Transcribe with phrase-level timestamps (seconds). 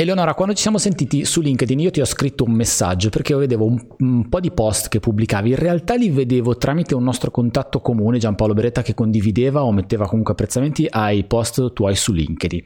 [0.00, 3.38] Eleonora, quando ci siamo sentiti su LinkedIn io ti ho scritto un messaggio perché io
[3.38, 7.32] vedevo un, un, po' di post che pubblicavi, in realtà li vedevo tramite un nostro
[7.32, 12.62] contatto comune, Giampaolo Beretta, che condivideva o metteva comunque apprezzamenti ai post tuoi su LinkedIn.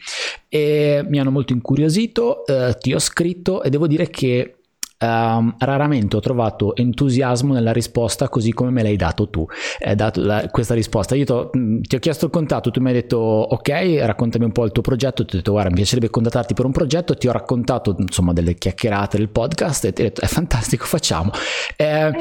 [0.47, 4.57] E mi hanno molto incuriosito, eh, ti ho scritto e devo dire che
[5.03, 9.45] Um, raramente ho trovato entusiasmo nella risposta così come me l'hai dato tu,
[9.81, 11.17] eh, dato la, questa risposta.
[11.17, 14.65] Io mm, ti ho chiesto il contatto, tu mi hai detto ok, raccontami un po'
[14.65, 17.33] il tuo progetto, ti ho detto guarda mi piacerebbe contattarti per un progetto, ti ho
[17.33, 21.33] raccontato insomma delle chiacchierate del podcast e ti ho detto è fantastico, facciamo.
[21.75, 22.13] Eh,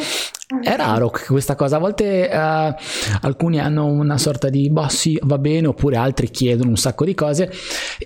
[0.64, 2.76] è raro questa cosa, a volte uh,
[3.22, 7.14] alcuni hanno una sorta di boh sì va bene oppure altri chiedono un sacco di
[7.14, 7.52] cose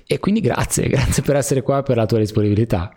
[0.06, 2.92] e quindi grazie, grazie per essere qua e per la tua disponibilità.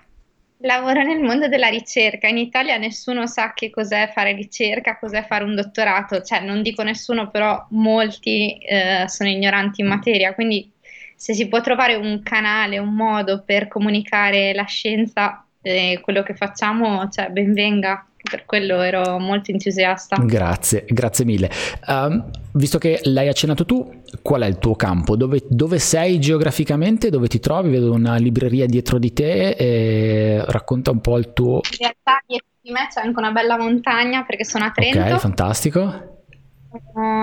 [0.63, 2.27] Lavoro nel mondo della ricerca.
[2.27, 6.83] In Italia nessuno sa che cos'è fare ricerca, cos'è fare un dottorato, cioè non dico
[6.83, 10.69] nessuno, però molti eh, sono ignoranti in materia, quindi
[11.15, 16.35] se si può trovare un canale, un modo per comunicare la scienza e quello che
[16.35, 20.17] facciamo, cioè ben venga per quello ero molto entusiasta.
[20.17, 21.51] Grazie, grazie mille.
[21.87, 25.17] Um, visto che l'hai accennato tu, qual è il tuo campo?
[25.17, 27.11] Dove, dove, sei geograficamente?
[27.11, 27.71] Dove ti trovi?
[27.71, 31.57] Vedo una libreria dietro di te racconta un po' il tuo...
[31.57, 34.99] In realtà dietro di me c'è anche una bella montagna perché sono a Trento.
[34.99, 36.17] Ok, fantastico.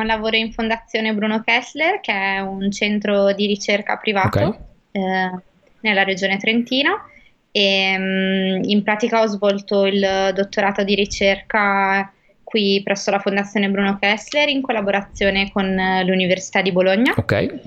[0.04, 4.60] Lavoro in Fondazione Bruno Kessler, che è un centro di ricerca privato okay.
[4.92, 5.32] eh,
[5.82, 7.00] nella regione trentina
[7.58, 12.12] e mm, in pratica ho svolto il dottorato di ricerca
[12.44, 15.74] qui presso la Fondazione Bruno Kessler in collaborazione con
[16.06, 17.14] l'Università di Bologna.
[17.16, 17.60] Ok.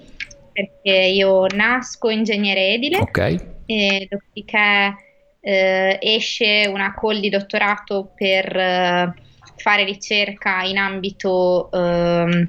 [0.52, 3.36] Perché io nasco ingegnere edile Ok.
[3.64, 4.94] e dopodiché
[5.40, 9.14] eh, esce una call di dottorato per eh,
[9.56, 12.48] fare ricerca in ambito eh,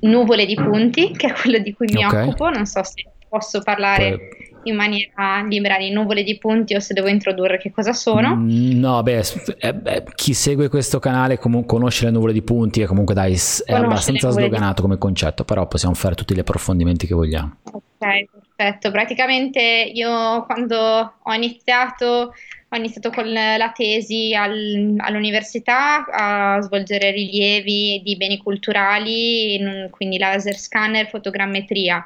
[0.00, 2.22] nuvole di punti, che è quello di cui mi okay.
[2.22, 2.48] occupo.
[2.48, 4.16] Non so se posso parlare.
[4.16, 4.35] Poi
[4.68, 8.34] in maniera libera di nuvole di punti o se devo introdurre che cosa sono?
[8.36, 9.24] Mm, no, beh,
[9.58, 13.36] eh, beh chi segue questo canale comunque conosce le nuvole di punti e comunque dai,
[13.64, 17.56] è abbastanza sdoganato come concetto, però possiamo fare tutti gli approfondimenti che vogliamo.
[17.72, 18.24] Ok,
[18.56, 18.90] perfetto.
[18.90, 19.60] Praticamente
[19.92, 20.76] io quando
[21.22, 22.32] ho iniziato
[22.68, 30.56] ho iniziato con la tesi al, all'università a svolgere rilievi di beni culturali, quindi laser
[30.56, 32.04] scanner, fotogrammetria.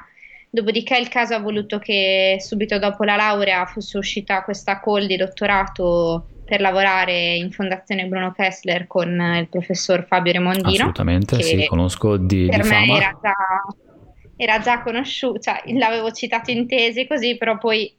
[0.53, 5.15] Dopodiché il caso ha voluto che subito dopo la laurea fosse uscita questa call di
[5.15, 10.67] dottorato per lavorare in Fondazione Bruno Kessler con il professor Fabio Remondino.
[10.67, 12.97] Assolutamente, sì, conosco di, per di me fama.
[12.97, 13.35] Era già,
[14.35, 17.89] era già conosciuto, cioè l'avevo citato in tesi così, però poi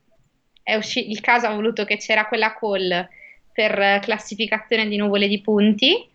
[0.77, 3.09] usci- il caso ha voluto che c'era quella call
[3.51, 6.07] per classificazione di nuvole di punti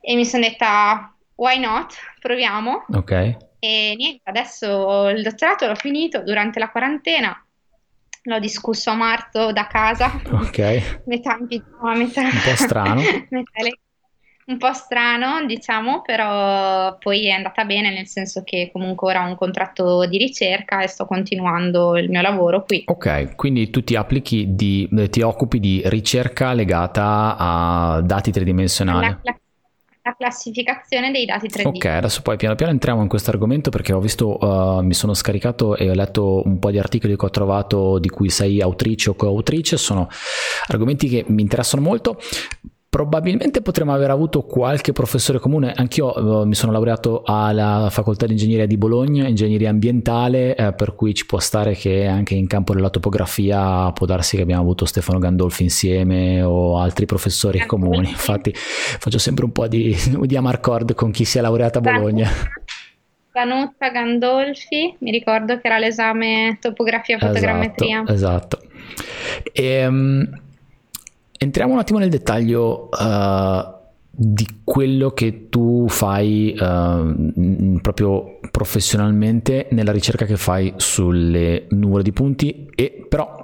[0.00, 2.86] e mi sono detta why not, proviamo.
[2.94, 3.46] Ok.
[3.60, 7.44] E niente, adesso il dottorato l'ho finito durante la quarantena,
[8.22, 10.20] l'ho discusso a marzo da casa.
[10.30, 11.02] Ok.
[11.06, 12.22] Metà in pigiama, metà...
[12.22, 13.00] Un po' strano.
[14.48, 19.28] un po' strano, diciamo, però poi è andata bene nel senso che comunque ora ho
[19.28, 22.82] un contratto di ricerca e sto continuando il mio lavoro qui.
[22.86, 29.06] Ok, quindi tu ti applichi di, ti occupi di ricerca legata a dati tridimensionali.
[29.06, 29.38] La, la
[30.02, 31.66] la classificazione dei dati 3D.
[31.66, 35.14] Ok, adesso poi piano piano entriamo in questo argomento perché ho visto, uh, mi sono
[35.14, 39.10] scaricato e ho letto un po' di articoli che ho trovato di cui sei autrice
[39.10, 40.08] o coautrice, sono
[40.66, 42.18] argomenti che mi interessano molto.
[42.90, 48.32] Probabilmente potremmo aver avuto qualche professore comune, anch'io uh, mi sono laureato alla facoltà di
[48.32, 52.72] ingegneria di Bologna, ingegneria ambientale, eh, per cui ci può stare che anche in campo
[52.72, 58.52] della topografia può darsi che abbiamo avuto Stefano Gandolfi insieme o altri professori comuni, infatti
[58.54, 62.30] faccio sempre un po' di, di amarcord con chi si è laureata a Bologna.
[63.30, 68.02] Danutta Gandolfi, mi ricordo che era l'esame topografia fotogrammetria.
[68.06, 68.60] Esatto.
[68.60, 69.52] esatto.
[69.52, 70.46] E, um,
[71.40, 73.76] Entriamo un attimo nel dettaglio uh,
[74.10, 82.12] di quello che tu fai uh, proprio professionalmente nella ricerca che fai sulle nuvole di
[82.12, 83.37] punti e però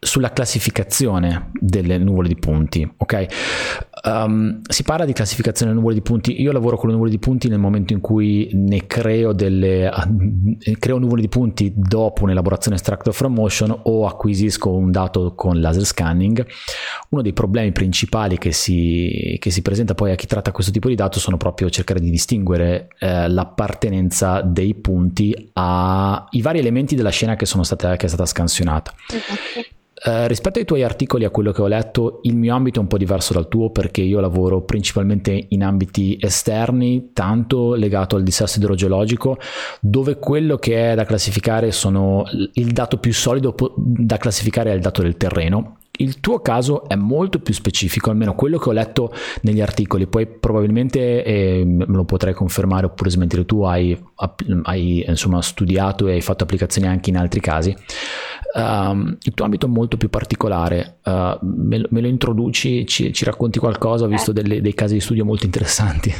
[0.00, 3.26] sulla classificazione delle nuvole di punti, ok?
[4.04, 6.40] Um, si parla di classificazione delle nuvole di punti.
[6.40, 9.90] Io lavoro con le nuvole di punti nel momento in cui ne creo delle
[10.78, 15.84] creo nuvole di punti dopo un'elaborazione extractor from motion o acquisisco un dato con laser
[15.84, 16.46] scanning.
[17.08, 20.86] Uno dei problemi principali che si, che si presenta poi a chi tratta questo tipo
[20.86, 27.10] di dato sono proprio cercare di distinguere eh, l'appartenenza dei punti ai vari elementi della
[27.10, 28.94] scena che, state, che è stata scansionata.
[29.08, 32.82] Esatto Uh, rispetto ai tuoi articoli, a quello che ho letto, il mio ambito è
[32.82, 38.22] un po' diverso dal tuo perché io lavoro principalmente in ambiti esterni, tanto legato al
[38.22, 39.38] dissesto idrogeologico,
[39.80, 44.80] dove quello che è da classificare sono il dato più solido da classificare è il
[44.80, 49.12] dato del terreno il tuo caso è molto più specifico, almeno quello che ho letto
[49.42, 53.98] negli articoli, poi probabilmente eh, me lo potrai confermare oppure smentire tu, hai,
[54.62, 57.74] hai insomma, studiato e hai fatto applicazioni anche in altri casi.
[58.54, 63.24] Um, il tuo ambito è molto più particolare, uh, me, me, lo introduci, ci, ci,
[63.24, 66.12] racconti qualcosa, ho visto delle, dei casi di studio molto interessanti.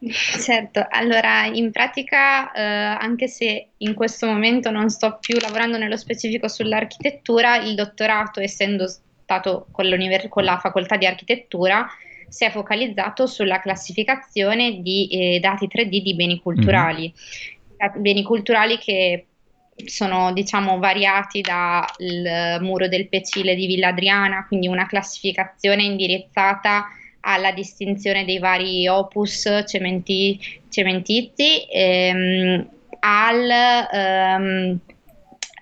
[0.40, 5.96] Certo, allora in pratica, eh, anche se in questo momento non sto più lavorando nello
[5.96, 9.86] specifico sull'architettura, il dottorato, essendo stato con,
[10.28, 11.86] con la facoltà di architettura,
[12.28, 17.12] si è focalizzato sulla classificazione di eh, dati 3D di beni culturali.
[17.12, 18.02] Mm-hmm.
[18.02, 19.26] Beni culturali che
[19.86, 26.88] sono diciamo variati dal muro del Pecile di Villa Adriana, quindi una classificazione indirizzata
[27.20, 30.38] alla distinzione dei vari opus cementi,
[30.68, 32.68] cementizi, ehm,
[33.00, 33.50] al
[33.92, 34.78] ehm,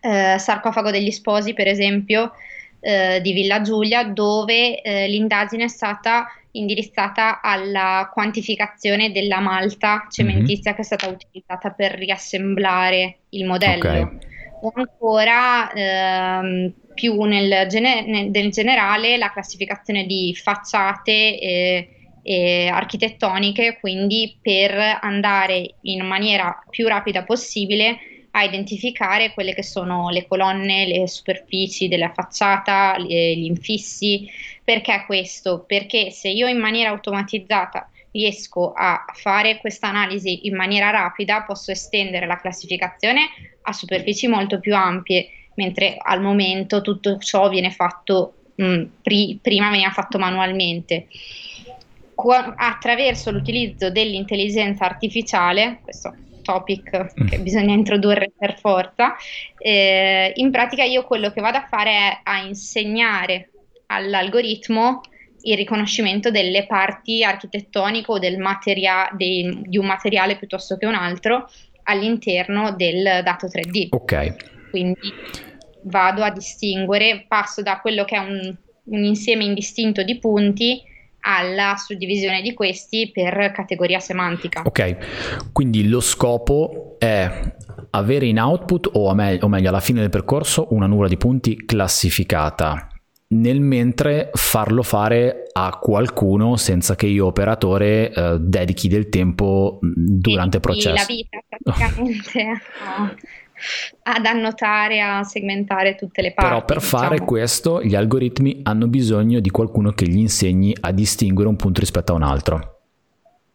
[0.01, 2.33] eh, sarcofago degli sposi, per esempio,
[2.81, 10.71] eh, di Villa Giulia, dove eh, l'indagine è stata indirizzata alla quantificazione della malta cementizia
[10.71, 10.75] mm-hmm.
[10.75, 13.91] che è stata utilizzata per riassemblare il modello.
[13.91, 14.19] Okay.
[14.59, 21.89] O ancora ehm, più nel, gene- nel, generale la classificazione di facciate e,
[22.23, 27.99] e architettoniche, quindi per andare in maniera più rapida possibile
[28.31, 34.27] a identificare quelle che sono le colonne, le superfici della facciata, gli infissi.
[34.65, 35.65] Perché questo?
[35.67, 41.71] Perché se io in maniera automatizzata riesco a fare questa analisi in maniera rapida, posso
[41.71, 43.29] estendere la classificazione
[43.63, 49.39] a superfici molto più ampie mentre al momento tutto ciò viene fatto, mh, mm, pri-
[49.41, 51.07] prima veniva fatto manualmente.
[52.15, 57.43] Qua- attraverso l'utilizzo dell'intelligenza artificiale, questo topic che mm.
[57.43, 59.15] bisogna introdurre per forza,
[59.59, 63.51] eh, in pratica io quello che vado a fare è a insegnare
[63.87, 65.01] all'algoritmo
[65.47, 70.95] il riconoscimento delle parti architettoniche o del materia- dei, di un materiale piuttosto che un
[70.95, 71.49] altro
[71.85, 73.89] all'interno del dato 3D.
[73.91, 74.71] Ok.
[74.71, 75.13] Quindi
[75.83, 80.83] vado a distinguere, passo da quello che è un, un insieme indistinto di punti
[81.21, 84.63] alla suddivisione di questi per categoria semantica.
[84.65, 87.55] Ok, quindi lo scopo è
[87.91, 91.65] avere in output o, me- o meglio alla fine del percorso una nuvola di punti
[91.65, 92.96] classificata
[93.29, 100.57] nel mentre farlo fare a qualcuno senza che io operatore eh, dedichi del tempo durante
[100.57, 100.95] il processo.
[100.95, 102.61] La vita praticamente.
[104.03, 106.51] ad annotare, a segmentare tutte le parti.
[106.51, 107.03] Però per diciamo.
[107.03, 111.81] fare questo gli algoritmi hanno bisogno di qualcuno che gli insegni a distinguere un punto
[111.81, 112.81] rispetto a un altro.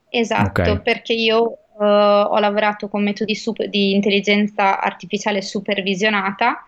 [0.10, 0.82] Esatto, okay.
[0.82, 6.66] perché io uh, ho lavorato con metodi super, di intelligenza artificiale supervisionata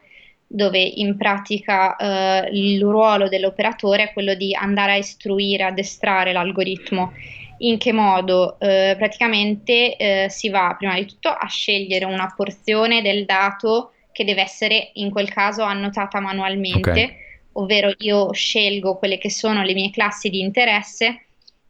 [0.54, 7.12] dove in pratica uh, il ruolo dell'operatore è quello di andare a istruire, addestrare l'algoritmo.
[7.60, 8.60] In che modo?
[8.60, 14.26] Eh, praticamente eh, si va prima di tutto a scegliere una porzione del dato che
[14.26, 17.16] deve essere in quel caso annotata manualmente, okay.
[17.54, 21.26] ovvero io scelgo quelle che sono le mie classi di interesse,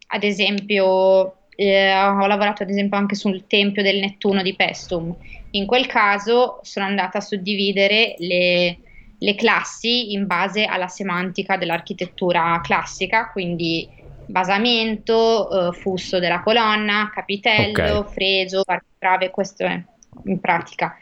[0.08, 5.16] ad esempio eh, ho lavorato ad esempio anche sul tempio del Nettuno di Pestum,
[5.56, 8.78] in quel caso sono andata a suddividere le,
[9.18, 13.88] le classi in base alla semantica dell'architettura classica, quindi
[14.26, 18.14] basamento, eh, fusto della colonna, capitello, okay.
[18.14, 19.82] fregio, architrave, questo è
[20.26, 20.98] in pratica.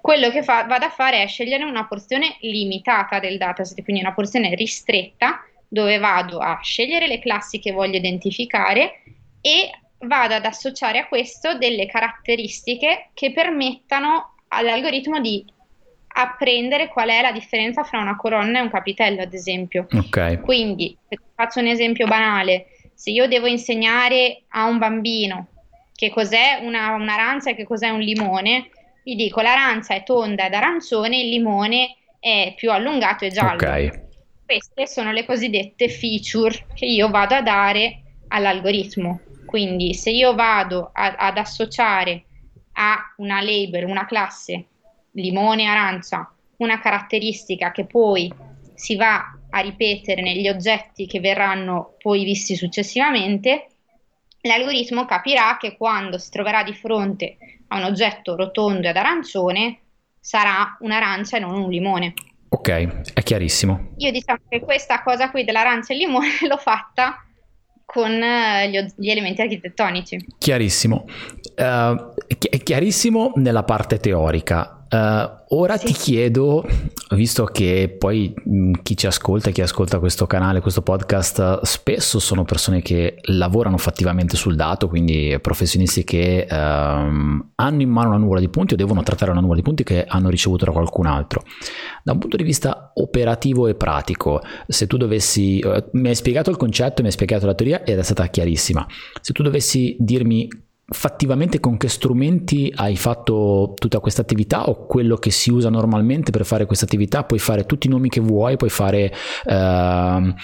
[0.00, 4.12] Quello che fa, vado a fare è scegliere una porzione limitata del dataset, quindi una
[4.12, 9.02] porzione ristretta dove vado a scegliere le classi che voglio identificare
[9.40, 15.44] e vado ad associare a questo delle caratteristiche che permettano all'algoritmo di
[16.16, 19.86] apprendere qual è la differenza fra una colonna e un capitello, ad esempio.
[19.90, 20.40] Okay.
[20.40, 20.96] Quindi,
[21.34, 25.48] faccio un esempio banale, se io devo insegnare a un bambino
[25.94, 28.70] che cos'è una, un'arancia e che cos'è un limone,
[29.02, 33.54] gli dico l'arancia è tonda ed arancione, il limone è più allungato e giallo.
[33.54, 33.90] Okay.
[34.46, 39.20] Queste sono le cosiddette feature che io vado a dare all'algoritmo.
[39.54, 42.24] Quindi se io vado a, ad associare
[42.72, 44.64] a una label, una classe,
[45.12, 48.34] limone arancia, una caratteristica che poi
[48.74, 53.68] si va a ripetere negli oggetti che verranno poi visti successivamente,
[54.40, 57.36] l'algoritmo capirà che quando si troverà di fronte
[57.68, 59.82] a un oggetto rotondo ed arancione
[60.18, 62.12] sarà un'arancia e non un limone.
[62.48, 63.92] Ok, è chiarissimo.
[63.98, 67.24] Io diciamo che questa cosa qui dell'arancia e il limone l'ho fatta
[67.84, 70.26] con eh, gli, gli elementi architettonici.
[70.38, 71.04] Chiarissimo.
[71.56, 74.73] Uh, è chiarissimo nella parte teorica.
[74.90, 75.86] Uh, ora sì.
[75.86, 76.64] ti chiedo,
[77.10, 78.34] visto che poi
[78.82, 84.36] chi ci ascolta, chi ascolta questo canale, questo podcast, spesso sono persone che lavorano fattivamente
[84.36, 89.02] sul dato, quindi professionisti che uh, hanno in mano una nuvola di punti o devono
[89.02, 91.42] trattare una nuvola di punti che hanno ricevuto da qualcun altro.
[92.02, 96.50] Da un punto di vista operativo e pratico, se tu dovessi, uh, mi hai spiegato
[96.50, 98.86] il concetto, mi hai spiegato la teoria ed è stata chiarissima,
[99.20, 100.48] se tu dovessi dirmi
[100.86, 106.30] fattivamente con che strumenti hai fatto tutta questa attività o quello che si usa normalmente
[106.30, 107.24] per fare questa attività?
[107.24, 109.12] Puoi fare tutti i nomi che vuoi puoi fare
[109.44, 110.34] uh,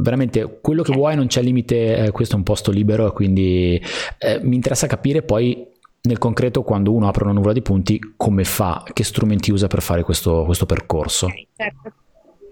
[0.00, 3.82] veramente quello che vuoi non c'è limite eh, questo è un posto libero quindi
[4.18, 5.66] eh, mi interessa capire poi
[6.02, 9.82] nel concreto quando uno apre una nuvola di punti come fa che strumenti usa per
[9.82, 11.28] fare questo, questo percorso.
[11.54, 11.92] Certo.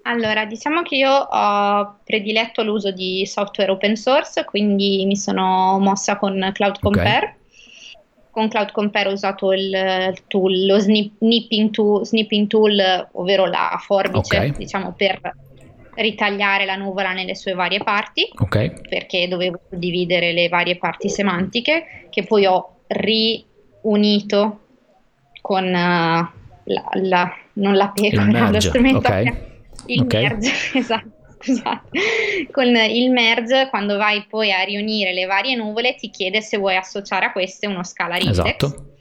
[0.08, 6.16] Allora, diciamo che io ho prediletto l'uso di software open source, quindi mi sono mossa
[6.16, 7.16] con Cloud Compare.
[7.16, 7.34] Okay.
[8.30, 14.36] Con Cloud Compare ho usato il tool, lo snipping tool, snipping tool ovvero la forbice,
[14.36, 14.52] okay.
[14.52, 15.18] diciamo, per
[15.94, 18.72] ritagliare la nuvola nelle sue varie parti, okay.
[18.88, 24.60] perché dovevo dividere le varie parti semantiche, che poi ho riunito
[25.40, 29.08] con uh, la, la, non la pecora, lo strumento.
[29.08, 29.54] Okay
[29.86, 30.22] il okay.
[30.22, 31.14] merge, esatto.
[31.38, 31.90] Scusate.
[32.50, 36.76] Con il merge, quando vai poi a riunire le varie nuvole, ti chiede se vuoi
[36.76, 38.38] associare a queste uno scalar index.
[38.38, 38.94] Esatto.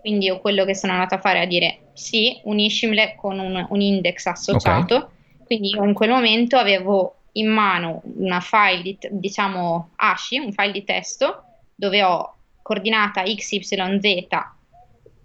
[0.00, 3.66] Quindi io quello che sono andata a fare è a dire sì, uniscimele con un,
[3.68, 4.94] un index associato.
[4.94, 5.08] Okay.
[5.44, 10.72] Quindi io in quel momento avevo in mano una file di, diciamo ASCII, un file
[10.72, 14.26] di testo, dove ho coordinata XYZ,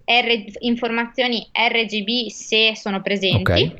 [0.05, 3.73] R, informazioni RGB se sono presenti, okay.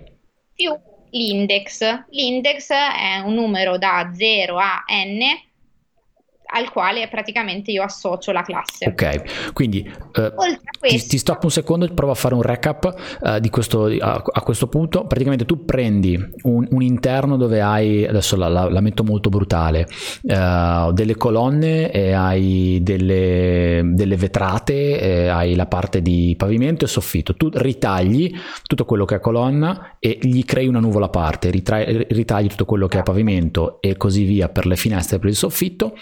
[0.54, 0.76] più
[1.16, 2.06] l'index.
[2.10, 5.22] L'index è un numero da 0 a n
[6.48, 8.88] al quale praticamente io associo la classe.
[8.88, 10.34] Ok, quindi eh,
[10.80, 14.22] ti, ti stoppo un secondo e provo a fare un recap eh, di questo, a,
[14.24, 15.06] a, questo punto.
[15.06, 19.88] Praticamente tu prendi un, un interno dove hai, adesso la, la, la metto molto brutale,
[20.24, 27.36] eh, delle colonne e hai delle, delle vetrate, hai la parte di pavimento e soffitto.
[27.36, 28.34] Tu ritagli
[28.64, 32.66] tutto quello che è colonna e gli crei una nuvola a parte, ritagli, ritagli tutto
[32.66, 35.94] quello che è pavimento e così via per le finestre e per il soffitto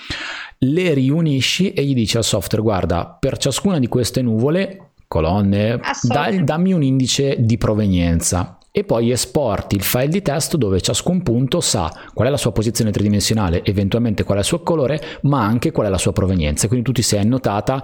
[0.60, 6.44] le riunisci e gli dici al software guarda per ciascuna di queste nuvole colonne dai,
[6.44, 11.62] dammi un indice di provenienza e poi esporti il file di testo dove ciascun punto
[11.62, 15.72] sa qual è la sua posizione tridimensionale, eventualmente qual è il suo colore, ma anche
[15.72, 16.68] qual è la sua provenienza.
[16.68, 17.84] Quindi tu ti sei annotata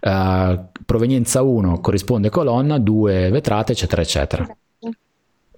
[0.00, 4.42] uh, provenienza 1 corrisponde colonna, 2 vetrate, eccetera, eccetera.
[4.44, 4.96] Esatto.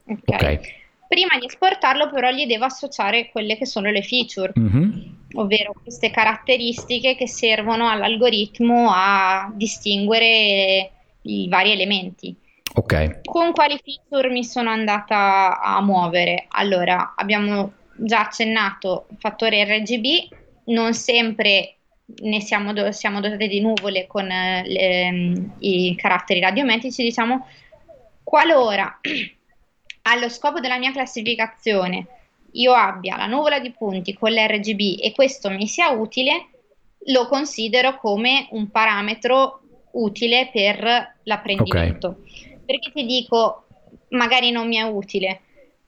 [0.05, 0.23] Ok.
[0.25, 0.61] okay.
[1.07, 4.91] Prima di esportarlo però gli devo associare quelle che sono le feature, mm-hmm.
[5.35, 10.91] Ovvero queste caratteristiche che servono all'algoritmo a distinguere
[11.23, 12.35] i vari elementi.
[12.75, 13.21] Ok.
[13.25, 16.47] Con quali feature mi sono andata a muovere?
[16.49, 20.29] Allora, abbiamo già accennato fattore RGB,
[20.67, 21.77] non sempre
[22.23, 27.47] ne siamo, do- siamo dotati di nuvole con eh, le, i caratteri radiometrici, diciamo,
[28.23, 29.01] qualora
[30.03, 32.07] allo scopo della mia classificazione
[32.53, 36.49] io abbia la nuvola di punti con l'RGB e questo mi sia utile,
[37.07, 39.61] lo considero come un parametro
[39.93, 42.17] utile per l'apprendimento.
[42.21, 42.59] Okay.
[42.65, 43.65] Perché ti dico,
[44.11, 45.41] magari non mi è utile,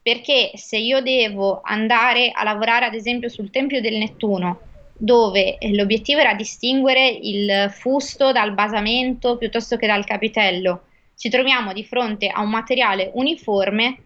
[0.02, 4.60] perché se io devo andare a lavorare ad esempio sul Tempio del Nettuno,
[4.96, 10.82] dove l'obiettivo era distinguere il fusto dal basamento piuttosto che dal capitello,
[11.16, 14.02] ci troviamo di fronte a un materiale uniforme,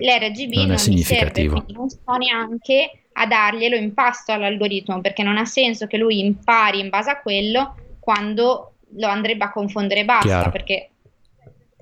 [0.00, 1.56] l'RGB non, non è significativo.
[1.56, 6.20] Serve, non sto neanche a darglielo in pasto all'algoritmo perché non ha senso che lui
[6.20, 10.50] impari in base a quello quando lo andrebbe a confondere basta Chiaro.
[10.50, 10.90] perché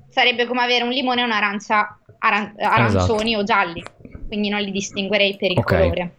[0.09, 3.39] sarebbe come avere un limone e un'arancia aran- arancioni esatto.
[3.39, 3.83] o gialli
[4.27, 5.81] quindi non li distinguerei per il okay.
[5.81, 6.15] colore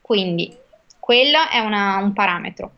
[0.00, 0.56] quindi
[0.98, 2.72] quello è una, un parametro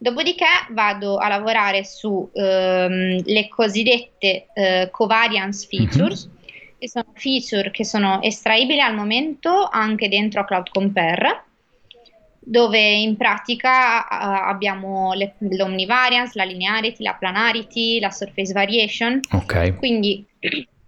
[0.00, 5.86] Dopodiché vado a lavorare sulle ehm, cosiddette eh, covariance mhm.
[5.86, 6.36] features, mm-hmm.
[6.78, 11.44] Che sono feature che sono estraibili al momento anche dentro a Cloud Compare,
[12.38, 19.20] dove in pratica uh, abbiamo le, l'omnivariance, la linearity, la planarity, la surface variation.
[19.32, 19.76] Ok.
[19.76, 20.24] Quindi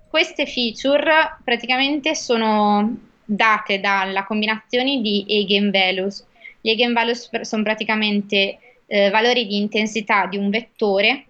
[0.08, 6.26] queste feature praticamente sono date dalla combinazione di eigenvalues.
[6.60, 11.26] Gli eigenvalues sono praticamente eh, valori di intensità di un vettore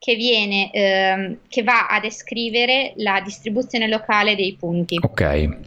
[0.00, 4.98] che, viene, ehm, che va a descrivere la distribuzione locale dei punti.
[4.98, 5.58] Ok.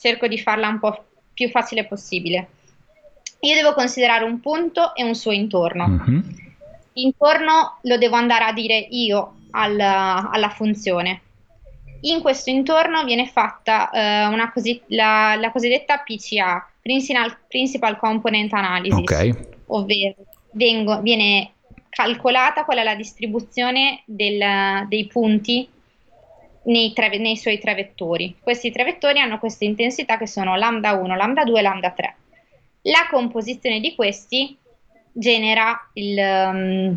[0.00, 2.48] Cerco di farla un po' più facile possibile.
[3.40, 5.86] Io devo considerare un punto e un suo intorno.
[5.86, 6.20] Mm-hmm.
[6.94, 11.20] Intorno lo devo andare a dire io alla, alla funzione.
[12.02, 13.90] In questo intorno viene fatta
[14.32, 19.34] uh, cosi- la, la, cosiddetta PCA, Principal, Principal Component Analysis, okay.
[19.66, 20.14] ovvero
[20.52, 21.50] vengo, viene
[21.94, 25.68] calcolata qual è la distribuzione del, dei punti
[26.64, 28.36] nei, tre, nei, suoi tre vettori.
[28.40, 32.16] Questi tre vettori hanno queste intensità che sono lambda 1, lambda 2 e lambda 3.
[32.82, 34.56] La composizione di questi
[35.12, 36.96] genera il, um,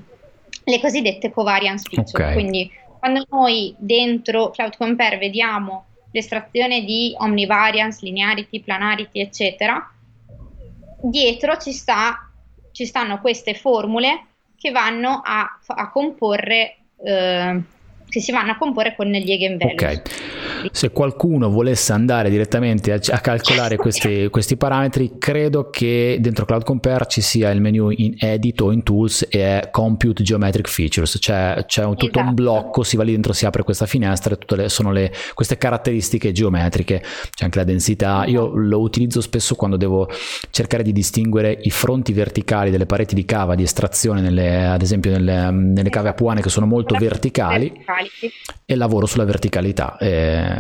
[0.64, 2.24] le cosiddette covariance feature.
[2.24, 2.34] Okay.
[2.34, 9.92] Quindi quando noi dentro Cloud Compare vediamo l'estrazione di omnivariance, linearity, planarity, eccetera,
[11.02, 12.32] dietro ci, sta,
[12.72, 14.26] ci stanno queste formule
[14.58, 17.62] che vanno a, a comporre eh,
[18.10, 19.74] che si vanno a comporre con gli eigenvalue.
[19.74, 20.37] Ok.
[20.72, 26.64] Se qualcuno volesse andare direttamente a, a calcolare questi, questi, parametri, credo che dentro Cloud
[26.64, 31.18] Compare ci sia il menu in Edit o in Tools e è Compute Geometric Features,
[31.20, 32.28] c'è, c'è un, tutto esatto.
[32.28, 35.12] un blocco, si va lì dentro, si apre questa finestra e tutte le, sono le,
[35.34, 38.26] queste caratteristiche geometriche, c'è anche la densità.
[38.26, 40.10] Io lo utilizzo spesso quando devo
[40.50, 45.12] cercare di distinguere i fronti verticali delle pareti di cava di estrazione, nelle, ad esempio
[45.12, 47.70] nelle, nelle cave apuane che sono molto verticali.
[47.70, 48.10] verticali
[48.70, 49.98] e lavoro sulla verticalità.
[49.98, 50.57] Eh,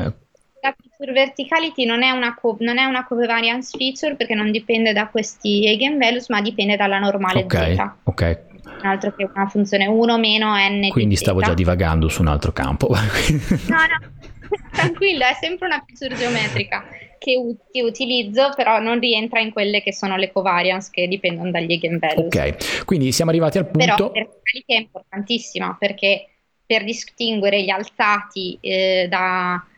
[0.62, 4.94] la feature verticality non è, una co- non è una covariance feature perché non dipende
[4.94, 7.90] da questi eigenvalues, ma dipende dalla normale okay, z.
[8.04, 8.46] Ok.
[8.64, 10.90] Un altro che una funzione 1 meno n.
[10.90, 12.90] Quindi stavo già divagando su un altro campo.
[12.90, 14.28] no, no,
[14.72, 16.84] tranquillo, è sempre una feature geometrica
[17.18, 21.50] che, u- che, utilizzo, però non rientra in quelle che sono le covariance che dipendono
[21.50, 22.26] dagli eigenvalues.
[22.26, 23.86] Ok, quindi siamo arrivati al punto.
[23.86, 26.28] Però la verticality è importantissima perché
[26.66, 29.08] per distinguere gli alzati eh,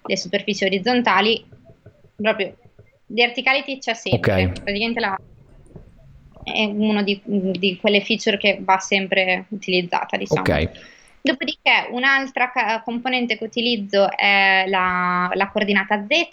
[0.10, 1.46] dalle superfici orizzontali,
[2.16, 2.56] proprio
[3.06, 4.52] verticality c'è sempre, okay.
[4.52, 5.20] praticamente la,
[6.44, 10.42] è una di, di, quelle feature che va sempre utilizzata, diciamo.
[10.42, 10.70] Okay.
[11.22, 16.30] Dopodiché un'altra ca- componente che utilizzo è la, la coordinata z,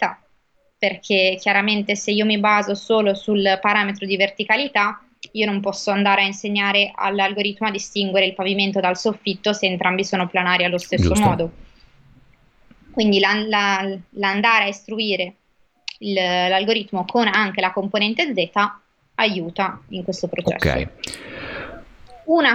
[0.77, 5.01] perché chiaramente se io mi baso solo sul parametro di verticalità,
[5.31, 10.03] io non posso andare a insegnare all'algoritmo a distinguere il pavimento dal soffitto se entrambi
[10.03, 11.25] sono planari allo stesso Giusto.
[11.27, 11.51] modo.
[12.97, 15.35] Quindi la, la, l'andare a istruire
[15.99, 18.49] il, l'algoritmo con anche la componente z
[19.13, 20.67] aiuta in questo processo.
[20.67, 20.89] Okay.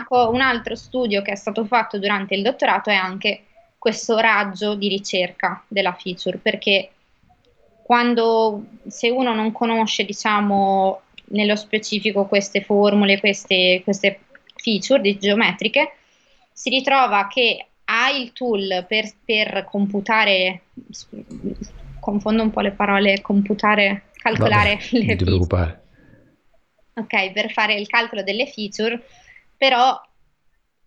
[0.04, 3.44] Co- un altro studio che è stato fatto durante il dottorato è anche
[3.78, 6.90] questo raggio di ricerca della feature, perché
[7.84, 14.18] quando se uno non conosce, diciamo, nello specifico queste formule, queste, queste
[14.56, 15.98] feature di geometriche,
[16.52, 17.66] si ritrova che
[18.02, 20.62] ha il tool per, per computare,
[22.00, 25.80] confondo un po' le parole, computare, calcolare Vabbè, le non ti preoccupare.
[26.94, 29.02] Ok, per fare il calcolo delle feature,
[29.56, 30.00] però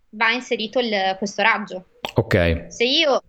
[0.09, 1.85] va inserito il, questo raggio.
[2.15, 2.65] Ok.
[2.67, 3.21] Se io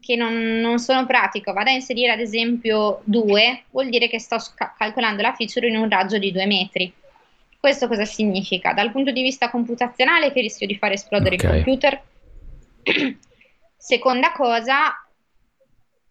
[0.00, 4.38] che non, non, sono pratico, vado a inserire ad esempio 2, vuol dire che sto
[4.38, 6.92] sca- calcolando la feature in un raggio di 2 metri.
[7.58, 8.72] Questo cosa significa?
[8.72, 11.46] Dal punto di vista computazionale che rischio di far esplodere okay.
[11.46, 12.02] il computer.
[13.76, 14.92] Seconda cosa,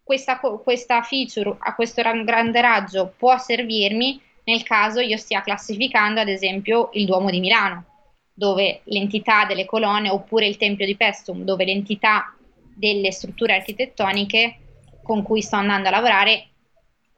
[0.02, 6.28] questa, questa, feature a questo grande raggio può servirmi nel caso io stia classificando ad
[6.28, 7.84] esempio il Duomo di Milano,
[8.32, 12.34] dove l'entità delle colonne, oppure il Tempio di Pestum, dove l'entità
[12.74, 14.58] delle strutture architettoniche
[15.02, 16.48] con cui sto andando a lavorare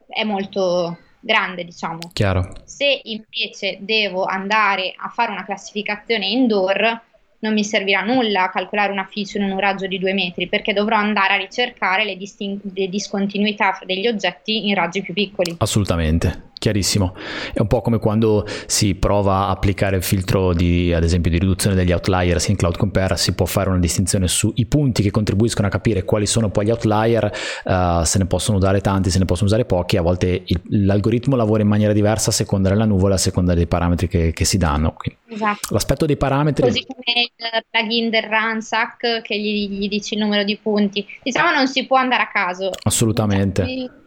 [0.07, 2.11] è molto grande, diciamo.
[2.11, 2.51] Chiaro.
[2.65, 7.01] Se invece devo andare a fare una classificazione indoor,
[7.43, 10.95] non mi servirà nulla calcolare una feature in un raggio di due metri perché dovrò
[10.95, 15.55] andare a ricercare le, distin- le discontinuità degli oggetti in raggi più piccoli.
[15.59, 17.13] Assolutamente chiarissimo.
[17.51, 21.37] È un po' come quando si prova a applicare il filtro di, ad esempio, di
[21.37, 25.67] riduzione degli outliers in Cloud Compare, si può fare una distinzione sui punti che contribuiscono
[25.67, 27.29] a capire quali sono poi gli outlier,
[27.65, 31.35] uh, se ne possono usare tanti, se ne possono usare pochi, a volte il, l'algoritmo
[31.35, 34.57] lavora in maniera diversa a seconda della nuvola, a seconda dei parametri che, che si
[34.57, 34.95] danno.
[35.27, 35.73] esatto.
[35.73, 36.63] L'aspetto dei parametri...
[36.63, 41.05] Così come il plugin del Ransack che gli, gli dice il numero di punti.
[41.21, 42.71] Diciamo non si può andare a caso.
[42.83, 44.01] Assolutamente.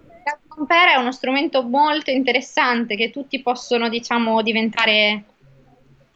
[0.56, 5.24] Compare è uno strumento molto interessante che tutti possono, diciamo, diventare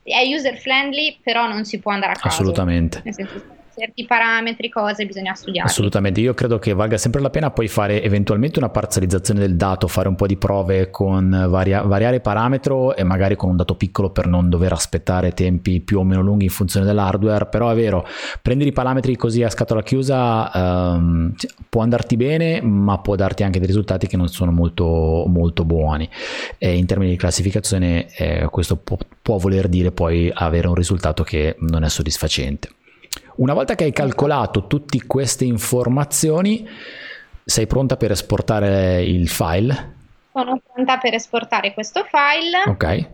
[0.02, 2.40] è user friendly, però non si può andare a caso.
[2.40, 3.02] Assolutamente.
[3.80, 5.66] Certi parametri, cose, bisogna studiare.
[5.66, 9.88] Assolutamente, io credo che valga sempre la pena poi fare eventualmente una parzializzazione del dato,
[9.88, 14.10] fare un po' di prove con varia- variare parametro e magari con un dato piccolo
[14.10, 18.06] per non dover aspettare tempi più o meno lunghi in funzione dell'hardware, però è vero,
[18.42, 21.32] prendere i parametri così a scatola chiusa um,
[21.70, 26.06] può andarti bene, ma può darti anche dei risultati che non sono molto, molto buoni.
[26.58, 31.22] E in termini di classificazione eh, questo può, può voler dire poi avere un risultato
[31.22, 32.68] che non è soddisfacente.
[33.40, 36.68] Una volta che hai calcolato tutte queste informazioni,
[37.42, 39.94] sei pronta per esportare il file?
[40.30, 42.62] Sono pronta per esportare questo file.
[42.66, 43.10] Ok.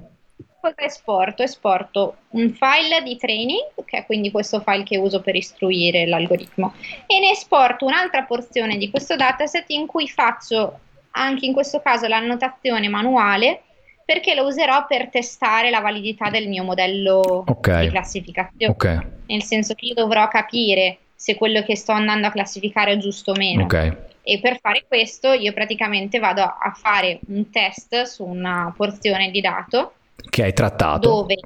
[0.60, 1.44] Cosa esporto?
[1.44, 6.74] Esporto un file di training, che è quindi questo file che uso per istruire l'algoritmo,
[7.06, 10.80] e ne esporto un'altra porzione di questo dataset in cui faccio
[11.12, 13.62] anche in questo caso l'annotazione manuale
[14.06, 17.86] perché lo userò per testare la validità del mio modello okay.
[17.86, 18.72] di classificazione.
[18.72, 18.98] Okay.
[19.26, 23.32] Nel senso che io dovrò capire se quello che sto andando a classificare è giusto
[23.32, 23.64] o meno.
[23.64, 23.92] Okay.
[24.22, 29.40] E per fare questo io praticamente vado a fare un test su una porzione di
[29.40, 29.94] dato
[30.30, 31.08] che hai trattato.
[31.08, 31.40] Dove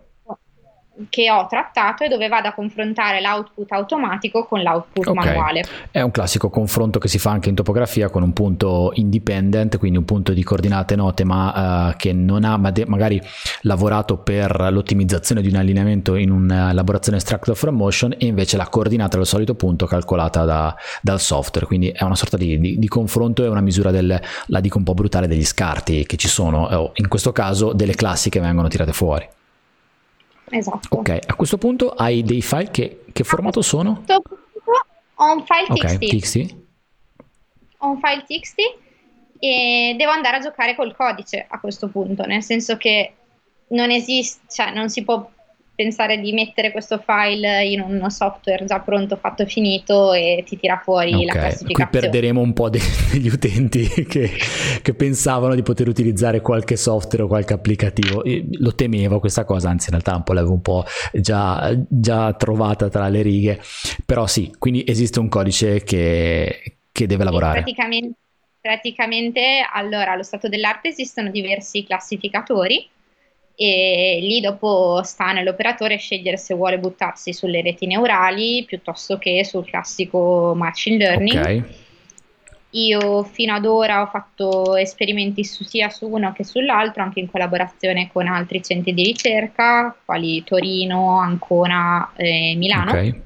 [1.08, 5.24] che ho trattato e dove vado a confrontare l'output automatico con l'output okay.
[5.24, 5.64] manuale.
[5.90, 9.98] È un classico confronto che si fa anche in topografia con un punto independent, quindi
[9.98, 13.20] un punto di coordinate note, ma uh, che non ha magari
[13.62, 19.16] lavorato per l'ottimizzazione di un allineamento in un'elaborazione extractor from motion e invece la coordinata
[19.16, 21.66] del solito punto calcolata da, dal software.
[21.66, 24.84] Quindi è una sorta di, di, di confronto e una misura del, la dico un
[24.84, 28.92] po' brutale, degli scarti che ci sono, in questo caso delle classi che vengono tirate
[28.92, 29.28] fuori.
[30.50, 30.96] Esatto.
[30.96, 34.04] Ok, a questo punto hai dei file che, che formato sono?
[35.14, 36.16] Ho un file okay, TXT.
[36.16, 36.56] TXT.
[37.78, 38.58] Ho un file TXT
[39.38, 43.14] e devo andare a giocare col codice a questo punto, nel senso che
[43.68, 45.30] non esiste, cioè non si può
[45.80, 50.76] pensare di mettere questo file in uno software già pronto, fatto, finito e ti tira
[50.76, 51.24] fuori okay.
[51.24, 51.88] la classificazione.
[51.90, 54.30] Qui perderemo un po' de- degli utenti che,
[54.82, 58.26] che, pensavano di poter utilizzare qualche software o qualche applicativo.
[58.26, 62.34] Io lo temevo questa cosa, anzi in realtà un po' l'avevo un po' già, già
[62.34, 63.58] trovata tra le righe,
[64.04, 67.62] però sì, quindi esiste un codice che, che deve lavorare.
[67.62, 68.18] Praticamente,
[68.60, 72.86] praticamente, allora, allo stato dell'arte esistono diversi classificatori
[73.54, 79.64] e lì dopo sta nell'operatore scegliere se vuole buttarsi sulle reti neurali piuttosto che sul
[79.64, 81.40] classico machine learning.
[81.40, 81.64] Okay.
[82.70, 87.30] Io fino ad ora ho fatto esperimenti su, sia su uno che sull'altro, anche in
[87.30, 92.92] collaborazione con altri centri di ricerca, quali Torino, Ancona e Milano.
[92.92, 93.22] Okay.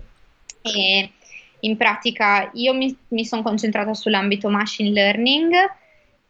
[0.63, 1.11] E
[1.61, 5.53] in pratica io mi, mi sono concentrata sull'ambito machine learning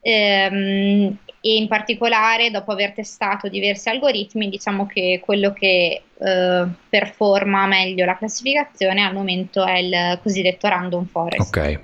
[0.05, 7.67] ehm, e in particolare dopo aver testato diversi algoritmi diciamo che quello che eh, performa
[7.67, 11.55] meglio la classificazione al momento è il cosiddetto random forest.
[11.55, 11.81] Ok.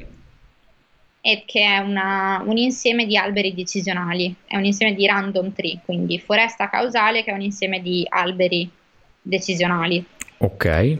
[1.21, 5.81] E che è una, un insieme di alberi decisionali, è un insieme di random tree,
[5.85, 8.67] quindi foresta causale che è un insieme di alberi
[9.21, 10.03] decisionali.
[10.39, 10.97] Ok.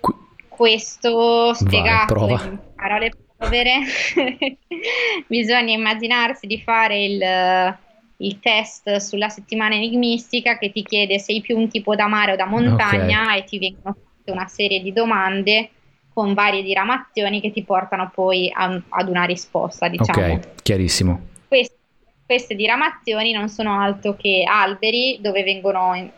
[0.00, 0.16] Qu-
[0.48, 3.10] Questo spiegato Vai, in parole
[5.26, 7.76] bisogna immaginarsi di fare il,
[8.18, 12.36] il, test sulla settimana enigmistica che ti chiede sei più un tipo da mare o
[12.36, 13.38] da montagna okay.
[13.38, 15.70] e ti vengono fatte una serie di domande
[16.12, 20.34] con varie diramazioni che ti portano poi a, ad una risposta, diciamo.
[20.34, 21.20] Ok, chiarissimo.
[21.48, 21.76] Queste,
[22.24, 26.08] queste diramazioni non sono altro che alberi dove vengono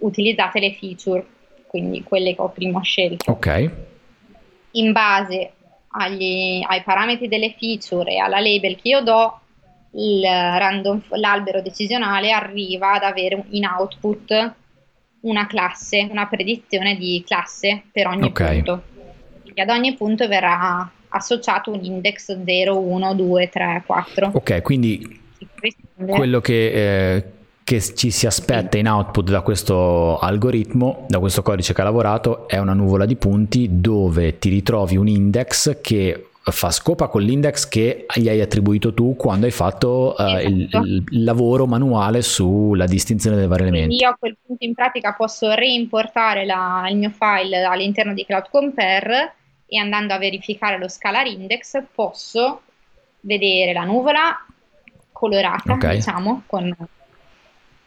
[0.00, 1.26] utilizzate le feature,
[1.66, 3.30] quindi quelle che ho prima scelto.
[3.30, 3.70] Ok.
[4.72, 5.52] In base
[5.92, 9.40] agli, ai parametri delle feature e alla label che io do,
[9.92, 14.54] random, l'albero decisionale arriva ad avere in output
[15.22, 18.62] una classe, una predizione di classe per ogni okay.
[18.62, 18.82] punto.
[19.52, 24.30] E ad ogni punto verrà associato un index 0, 1, 2, 3, 4.
[24.32, 25.20] Ok, quindi
[25.96, 27.24] quello che, eh,
[27.64, 32.48] che ci si aspetta in output da questo algoritmo, da questo codice che ha lavorato,
[32.48, 37.68] è una nuvola di punti dove ti ritrovi un index che fa scopa con l'index
[37.68, 40.48] che gli hai attribuito tu quando hai fatto uh, esatto.
[40.48, 43.96] il, il, lavoro manuale sulla distinzione dei vari elementi.
[43.96, 48.48] Io a quel punto in pratica posso reimportare la, il mio file all'interno di Cloud
[48.50, 49.34] Compare
[49.66, 52.62] e andando a verificare lo scalar index posso
[53.20, 54.44] vedere la nuvola
[55.12, 55.96] colorata, okay.
[55.96, 56.74] diciamo, con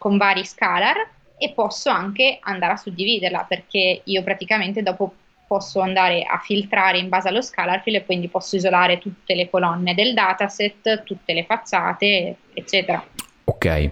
[0.04, 0.96] con vari scalar
[1.38, 5.14] e posso anche andare a suddividerla perché io praticamente dopo
[5.46, 9.48] posso andare a filtrare in base allo scalar fill e quindi posso isolare tutte le
[9.48, 13.02] colonne del dataset, tutte le facciate, eccetera.
[13.44, 13.90] Ok.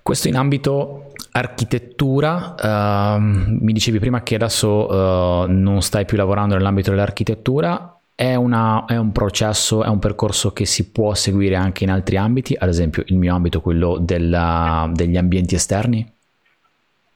[0.00, 6.54] Questo in ambito architettura, uh, mi dicevi prima che adesso uh, non stai più lavorando
[6.54, 11.84] nell'ambito dell'architettura, è, una, è, un processo, è un percorso che si può seguire anche
[11.84, 16.12] in altri ambiti, ad esempio il mio ambito, quello della, degli ambienti esterni?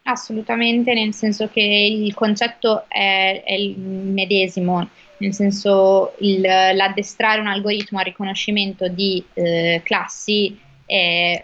[0.02, 7.46] Assolutamente, nel senso che il concetto è, è il medesimo, nel senso il, l'addestrare un
[7.46, 11.42] algoritmo a riconoscimento di eh, classi è,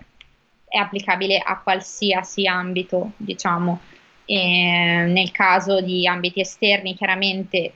[0.66, 3.80] è, applicabile a qualsiasi ambito, diciamo.
[4.24, 7.72] E nel caso di ambiti esterni, chiaramente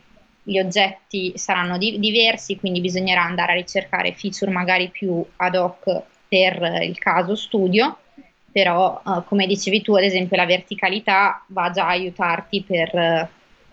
[0.48, 6.02] gli oggetti saranno di- diversi, quindi bisognerà andare a ricercare feature magari più ad hoc
[6.26, 7.98] per il caso studio,
[8.50, 13.28] però uh, come dicevi tu, ad esempio la verticalità va già a aiutarti per,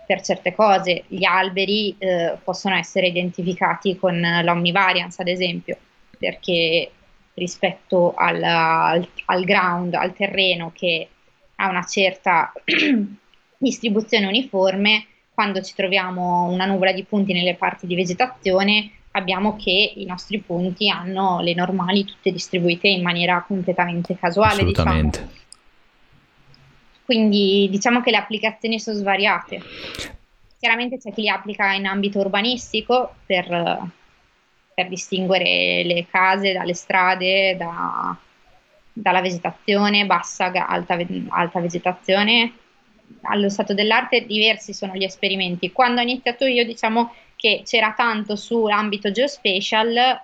[0.06, 1.06] per certe cose.
[1.08, 5.78] Gli alberi uh, possono essere identificati con l'omnivariance, ad esempio,
[6.18, 6.92] perché
[7.36, 11.08] rispetto al, al, al ground, al terreno che
[11.56, 12.52] ha una certa
[13.58, 15.06] distribuzione uniforme,
[15.36, 20.40] quando ci troviamo una nuvola di punti nelle parti di vegetazione, abbiamo che i nostri
[20.40, 24.64] punti hanno le normali tutte distribuite in maniera completamente casuale.
[24.64, 24.90] Diciamo.
[24.90, 25.20] Assolutamente.
[25.20, 25.44] Diciamo.
[27.06, 29.62] Quindi diciamo che le applicazioni sono svariate.
[30.58, 33.46] Chiaramente c'è chi li applica in ambito urbanistico per,
[34.74, 38.18] per distinguere le case dalle strade, da,
[38.92, 40.98] dalla vegetazione, bassa, alta,
[41.30, 42.54] alta vegetazione,
[43.22, 45.72] allo stato dell'arte diversi sono gli esperimenti.
[45.72, 50.20] Quando ho iniziato io, diciamo che c'era tanto sull'ambito geospatial,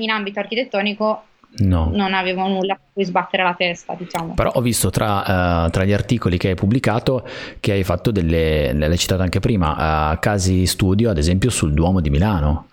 [0.00, 1.24] in ambito architettonico
[1.58, 1.90] no.
[1.92, 4.34] non avevo nulla a cui sbattere la testa, diciamo.
[4.34, 7.26] Però ho visto tra, uh, tra, gli articoli che hai pubblicato
[7.58, 12.00] che hai fatto delle, l'hai citato anche prima, uh, casi studio ad esempio sul Duomo
[12.00, 12.68] di Milano.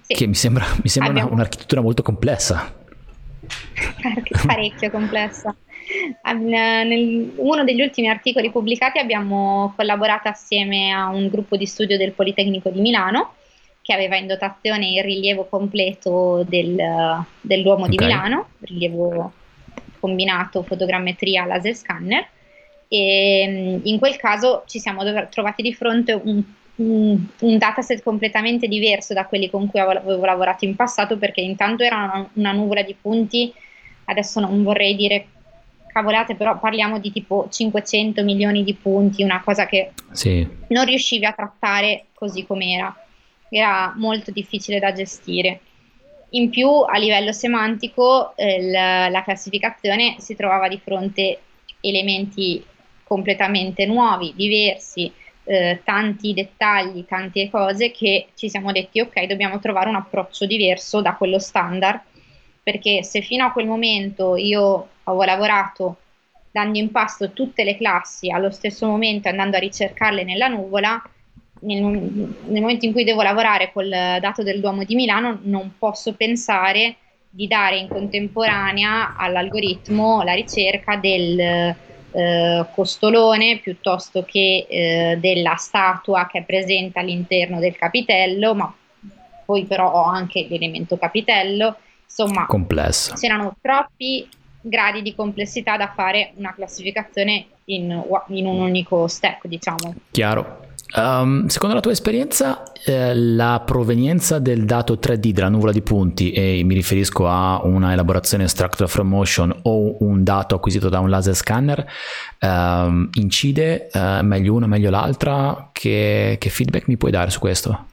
[0.00, 0.14] Sì.
[0.14, 1.28] Che mi sembra, mi sembra Abbiamo...
[1.28, 2.72] una, un'architettura molto complessa.
[4.44, 5.54] Parecchio complessa.
[6.34, 12.12] Nel, uno degli ultimi articoli pubblicati abbiamo collaborato assieme a un gruppo di studio del
[12.12, 13.34] Politecnico di Milano
[13.82, 16.74] che aveva in dotazione il rilievo completo del,
[17.40, 17.96] dell'uomo okay.
[17.96, 19.32] di Milano, rilievo
[20.00, 22.26] combinato fotogrammetria laser scanner
[22.88, 26.42] e in quel caso ci siamo trovati di fronte un,
[26.76, 31.82] un, un, dataset completamente diverso da quelli con cui avevo lavorato in passato perché intanto
[31.82, 33.52] era una, una nuvola di punti,
[34.04, 35.26] adesso non vorrei dire
[35.94, 40.44] cavolate, però parliamo di tipo 500 milioni di punti, una cosa che sì.
[40.70, 42.92] non riuscivi a trattare così com'era.
[43.48, 45.60] Era molto difficile da gestire.
[46.30, 51.38] In più, a livello semantico, eh, la, la classificazione si trovava di fronte
[51.80, 52.64] elementi
[53.04, 55.12] completamente nuovi, diversi,
[55.44, 61.00] eh, tanti dettagli, tante cose che ci siamo detti ok, dobbiamo trovare un approccio diverso
[61.00, 62.00] da quello standard,
[62.64, 65.96] perché se fino a quel momento io avevo lavorato
[66.50, 71.00] dando in pasto tutte le classi allo stesso momento andando a ricercarle nella nuvola,
[71.60, 76.14] nel, nel, momento in cui devo lavorare col dato del Duomo di Milano non posso
[76.14, 76.96] pensare
[77.28, 81.74] di dare in contemporanea all'algoritmo la ricerca del
[82.16, 88.72] eh, costolone piuttosto che eh, della statua che è presente all'interno del capitello, ma
[89.44, 91.76] poi però ho anche l'elemento capitello.
[92.16, 93.14] Insomma, Complesso.
[93.14, 94.28] c'erano troppi
[94.60, 99.94] gradi di complessità da fare una classificazione in, in un unico stack, diciamo.
[100.12, 100.62] Chiaro.
[100.96, 106.30] Um, secondo la tua esperienza, eh, la provenienza del dato 3D della nuvola di punti,
[106.30, 111.10] e mi riferisco a una elaborazione structure from motion o un dato acquisito da un
[111.10, 111.84] laser scanner,
[112.40, 115.70] um, incide uh, meglio una, meglio l'altra?
[115.72, 117.86] Che, che feedback mi puoi dare su questo?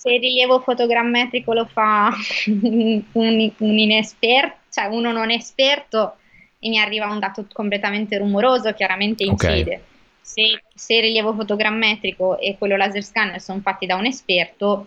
[0.00, 2.08] Se il rilievo fotogrammetrico lo fa
[2.48, 6.16] un, un inesperto, cioè uno non esperto
[6.58, 9.60] e mi arriva un dato completamente rumoroso, chiaramente incide.
[9.60, 9.80] Okay.
[10.22, 14.86] Se, se, il rilievo fotogrammetrico e quello laser scanner sono fatti da un esperto,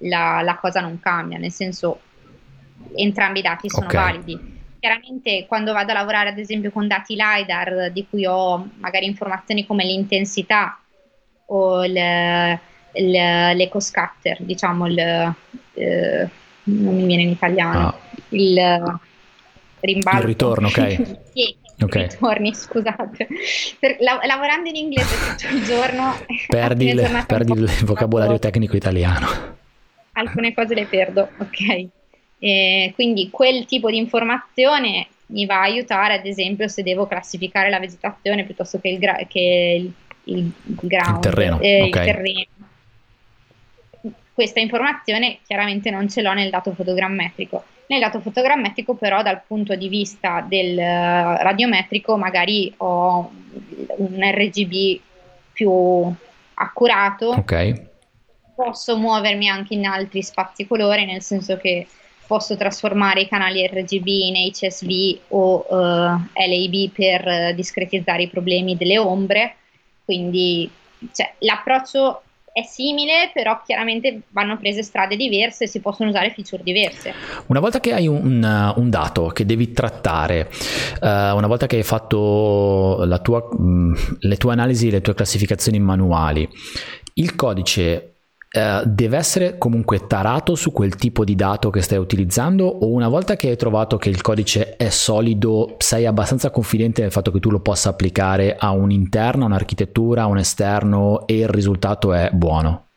[0.00, 2.00] la, la cosa non cambia, nel senso
[2.94, 4.02] entrambi i dati sono okay.
[4.02, 4.38] validi.
[4.78, 9.64] Chiaramente quando vado a lavorare ad esempio con dati LiDAR di cui ho magari informazioni
[9.64, 10.78] come l'intensità
[11.46, 12.58] o il, il,
[12.92, 16.28] l'eco scatter, diciamo il, eh,
[16.64, 17.94] non mi viene in italiano, ah.
[18.30, 19.00] il
[19.80, 20.20] rimbalzo.
[20.20, 21.02] Il ritorno, ok.
[21.34, 22.08] sì, okay.
[22.08, 23.28] ritorni, scusate.
[23.78, 26.14] Per, la, lavorando in inglese tutto il giorno...
[26.46, 29.50] Perdi, le, perdi il vocabolario tecnico italiano.
[30.12, 31.86] Alcune cose le perdo, ok.
[32.38, 37.70] E quindi quel tipo di informazione mi va a aiutare, ad esempio, se devo classificare
[37.70, 39.92] la vegetazione piuttosto che il, gra- che il,
[40.24, 41.60] il, il ground, il terreno.
[41.60, 41.86] Eh, okay.
[41.86, 42.46] il terreno
[44.34, 47.64] questa informazione chiaramente non ce l'ho nel dato fotogrammetrico.
[47.86, 53.30] Nel dato fotogrammetrico però dal punto di vista del eh, radiometrico magari ho
[53.96, 55.00] un RGB
[55.52, 56.12] più
[56.54, 57.28] accurato.
[57.28, 57.90] Ok.
[58.54, 61.86] Posso muovermi anche in altri spazi colore, nel senso che
[62.26, 68.28] posso trasformare i canali RGB in HSV o uh, eh, LAB per uh, discretizzare i
[68.28, 69.56] problemi delle ombre.
[70.04, 70.70] Quindi
[71.12, 77.14] cioè, l'approccio è simile, però chiaramente vanno prese strade diverse si possono usare feature diverse.
[77.46, 80.50] Una volta che hai un, un dato che devi trattare,
[81.00, 86.46] uh, una volta che hai fatto tua, mh, le tue analisi, le tue classificazioni manuali,
[87.14, 88.11] il codice
[88.54, 93.08] Uh, deve essere comunque tarato su quel tipo di dato che stai utilizzando o una
[93.08, 97.40] volta che hai trovato che il codice è solido sei abbastanza confidente nel fatto che
[97.40, 102.12] tu lo possa applicare a un interno, a un'architettura, a un esterno e il risultato
[102.12, 102.88] è buono?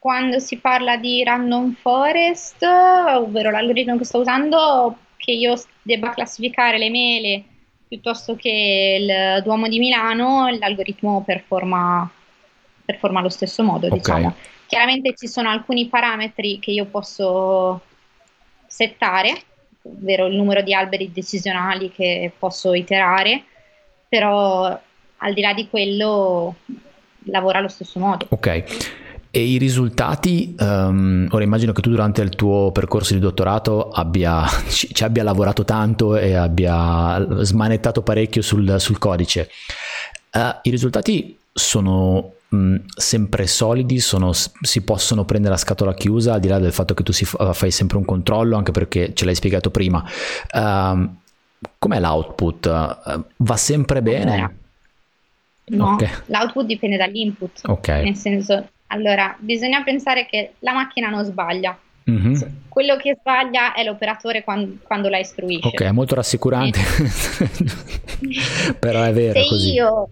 [0.00, 6.76] Quando si parla di random forest, ovvero l'algoritmo che sto usando, che io debba classificare
[6.76, 7.44] le mele
[7.86, 12.10] piuttosto che il Duomo di Milano, l'algoritmo performa
[12.86, 13.98] performa allo stesso modo, okay.
[13.98, 14.34] diciamo.
[14.66, 17.82] Chiaramente ci sono alcuni parametri che io posso
[18.66, 19.42] settare,
[19.82, 23.44] ovvero il numero di alberi decisionali che posso iterare,
[24.08, 24.80] però
[25.18, 26.54] al di là di quello
[27.24, 28.26] lavora allo stesso modo.
[28.30, 28.64] Ok.
[29.30, 34.46] E i risultati, um, ora immagino che tu durante il tuo percorso di dottorato abbia,
[34.68, 39.50] ci, ci, abbia lavorato tanto e abbia smanettato parecchio sul, sul codice.
[40.32, 46.40] Uh, I risultati sono mh, sempre solidi, sono, si possono prendere a scatola chiusa, al
[46.40, 49.24] di là del fatto che tu si fa, fai sempre un controllo, anche perché ce
[49.24, 50.04] l'hai spiegato prima.
[50.52, 51.08] Uh,
[51.78, 52.66] com'è l'output?
[52.66, 54.58] Uh, va sempre bene?
[55.68, 56.08] No, okay.
[56.26, 57.60] l'output dipende dall'input.
[57.64, 57.88] Ok.
[57.88, 61.76] Nel senso, allora, bisogna pensare che la macchina non sbaglia.
[62.08, 62.34] Mm-hmm.
[62.68, 65.66] Quello che sbaglia è l'operatore quando, quando la istruisce.
[65.66, 66.78] Ok, è molto rassicurante,
[68.78, 69.40] però è vero.
[69.40, 69.72] Se così.
[69.72, 70.08] io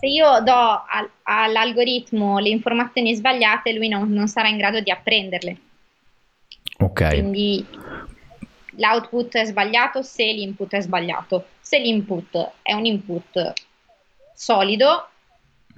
[0.00, 4.90] se io do al, all'algoritmo le informazioni sbagliate, lui non, non, sarà in grado di
[4.90, 5.56] apprenderle.
[6.78, 7.08] Ok.
[7.08, 7.66] Quindi
[8.76, 11.48] l'output è sbagliato se l'input è sbagliato.
[11.60, 13.52] Se l'input è un input
[14.34, 15.06] solido,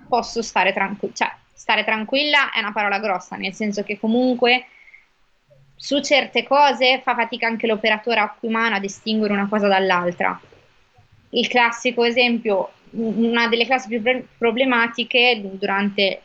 [0.08, 1.14] posso stare tranquilla.
[1.14, 4.66] Cioè, stare tranquilla è una parola grossa, nel senso che comunque
[5.74, 10.40] su certe cose fa fatica anche l'operatore a occhio umano a distinguere una cosa dall'altra.
[11.30, 14.02] Il classico esempio, una delle classi più
[14.38, 16.20] problematiche durante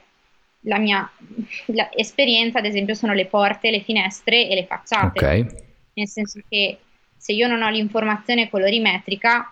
[0.62, 1.10] la mia
[1.68, 5.20] la esperienza, ad esempio, sono le porte, le finestre e le facciate.
[5.20, 5.48] Okay.
[5.94, 6.78] Nel senso che
[7.16, 9.52] se io non ho l'informazione colorimetrica,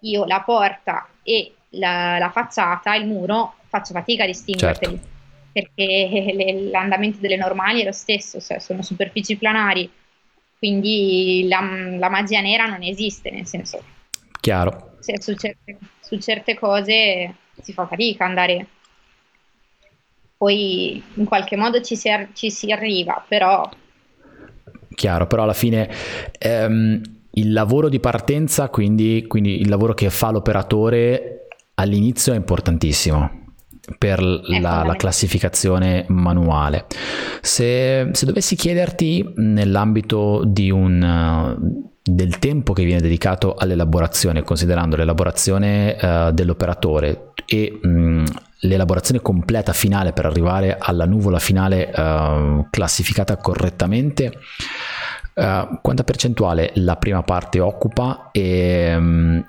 [0.00, 4.86] io la porta e la, la facciata, il muro, faccio fatica a distinguerli.
[4.86, 5.10] Certo.
[5.52, 9.90] Perché le, l'andamento delle normali è lo stesso, cioè sono superfici planari,
[10.58, 11.60] quindi la,
[11.98, 13.82] la magia nera non esiste, nel senso.
[14.40, 14.90] Chiaro.
[15.02, 15.78] Se su certe
[16.12, 18.66] su certe cose si fa fatica andare.
[20.36, 23.68] Poi in qualche modo ci si, ar- ci si arriva, però...
[24.94, 25.88] Chiaro, però alla fine
[26.38, 33.40] ehm, il lavoro di partenza, quindi, quindi il lavoro che fa l'operatore all'inizio è importantissimo
[33.98, 36.86] per la, la, classificazione manuale.
[37.40, 45.96] Se, se, dovessi chiederti nell'ambito di un, del tempo che viene dedicato all'elaborazione, considerando l'elaborazione
[46.00, 48.24] uh, dell'operatore e mh,
[48.60, 54.38] l'elaborazione completa finale per arrivare alla nuvola finale uh, classificata correttamente,
[55.34, 59.44] uh, quanta percentuale la prima parte occupa e um,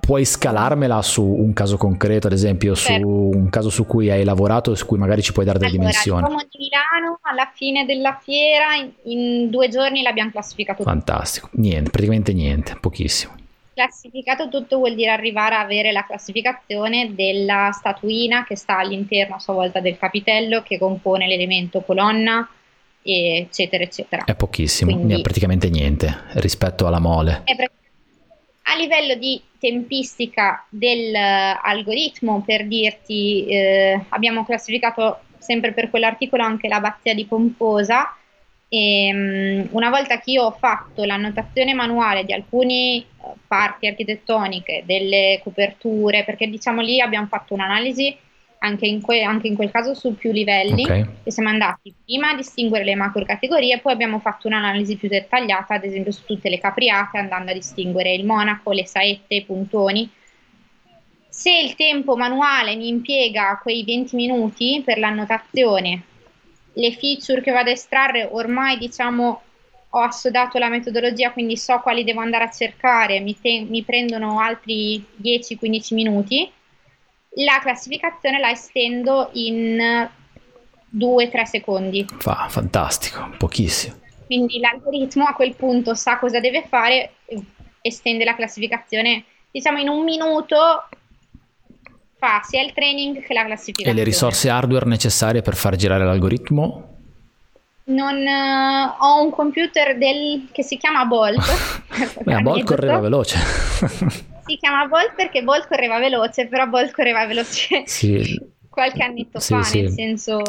[0.00, 3.02] puoi scalarmela su un caso concreto, ad esempio, certo.
[3.02, 5.88] su un caso su cui hai lavorato, su cui magari ci puoi dare delle allora,
[5.88, 6.24] dimensioni.
[6.24, 11.60] Allora, di Milano, alla fine della fiera, in, in due giorni l'abbiamo classificato Fantastico, tutto.
[11.60, 13.34] niente, praticamente niente, pochissimo.
[13.74, 19.38] Classificato tutto vuol dire arrivare a avere la classificazione della statuina che sta all'interno a
[19.38, 22.46] sua volta del capitello che compone l'elemento colonna,
[23.02, 24.24] eccetera, eccetera.
[24.24, 27.42] È pochissimo, Quindi, è praticamente niente rispetto alla mole.
[27.44, 27.81] È praticamente
[28.62, 37.14] a livello di tempistica dell'algoritmo, per dirti, eh, abbiamo classificato sempre per quell'articolo anche l'abbazia
[37.14, 38.16] di Pomposa.
[38.68, 44.84] E, um, una volta che io ho fatto l'annotazione manuale di alcune uh, parti architettoniche,
[44.86, 48.16] delle coperture, perché diciamo lì abbiamo fatto un'analisi
[48.62, 51.04] anche in, que- anche in, quel caso su più livelli okay.
[51.22, 55.74] e siamo andati prima a distinguere le macro categorie poi abbiamo fatto un'analisi più dettagliata
[55.74, 60.08] ad esempio su tutte le capriate andando a distinguere il monaco, le saette, i puntoni
[61.28, 66.02] se il tempo manuale mi impiega quei 20 minuti per l'annotazione
[66.74, 69.42] le feature che vado a estrarre ormai diciamo
[69.94, 74.40] ho assodato la metodologia, quindi so quali devo andare a cercare, mi, te- mi prendono
[74.40, 76.50] altri 10-15 minuti.
[77.36, 80.08] La classificazione la estendo in
[80.96, 82.06] 2-3 secondi.
[82.18, 84.00] Fa, fantastico, pochissimo.
[84.26, 87.12] Quindi l'algoritmo a quel punto sa cosa deve fare,
[87.80, 90.56] estende la classificazione, diciamo in un minuto
[92.18, 93.90] fa sia il training che la classificazione.
[93.90, 96.88] E le risorse hardware necessarie per far girare l'algoritmo?
[97.84, 101.42] Non, uh, ho un computer del, che si chiama Bolt.
[102.22, 103.38] Beh, Bolt correva veloce.
[104.44, 108.40] si chiama Bolt perché Bolt correva veloce, però Bolt correva veloce sì.
[108.68, 109.82] qualche annetto sì, fa, sì.
[109.82, 110.40] nel senso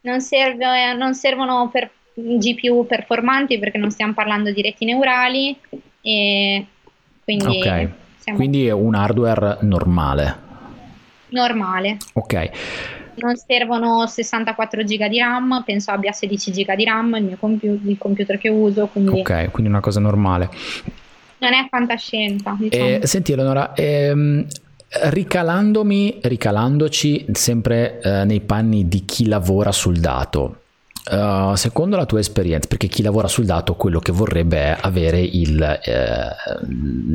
[0.00, 5.58] non, serve, non servono per GPU performanti perché non stiamo parlando di reti neurali
[6.00, 6.66] e
[7.24, 7.92] quindi, okay.
[8.34, 10.44] quindi è un hardware normale.
[11.28, 11.96] Normale.
[12.14, 12.50] Ok
[13.16, 17.88] non servono 64 giga di RAM, penso abbia 16 giga di RAM il mio computer,
[17.88, 18.86] il computer che uso.
[18.88, 19.20] Quindi...
[19.20, 20.50] Ok, quindi una cosa normale.
[21.38, 22.56] Non è fantascienza.
[22.58, 22.84] Diciamo.
[22.84, 24.46] Eh, senti Eleonora, ehm,
[24.88, 30.60] ricalandomi, ricalandoci sempre eh, nei panni di chi lavora sul dato,
[31.08, 35.20] Uh, secondo la tua esperienza, perché chi lavora sul dato quello che vorrebbe è avere
[35.20, 36.28] il, eh,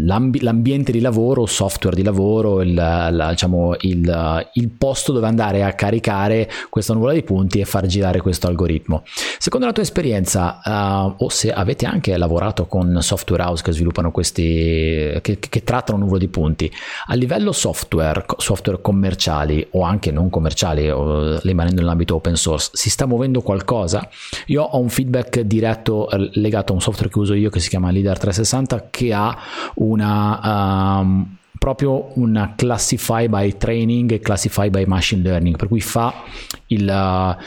[0.05, 5.65] l'ambi- l'ambiente di lavoro, software di lavoro, il, la, diciamo, il, il, posto dove andare
[5.65, 9.03] a caricare questa nuvola di punti e far girare questo algoritmo.
[9.37, 14.11] Secondo la tua esperienza, uh, o se avete anche lavorato con software house che sviluppano
[14.11, 16.71] questi, che, che trattano nuvole di punti,
[17.07, 22.89] a livello software, software commerciali o anche non commerciali, o rimanendo nell'ambito open source, si
[22.89, 23.79] sta muovendo qualcosa?
[23.81, 24.07] Cosa.
[24.47, 27.69] Io ho un feedback diretto eh, legato a un software che uso io che si
[27.69, 29.37] chiama Leader 360 che ha
[29.75, 30.99] una...
[30.99, 36.23] Um, proprio una classify by training e classify by machine learning, per cui fa
[36.67, 37.43] il uh,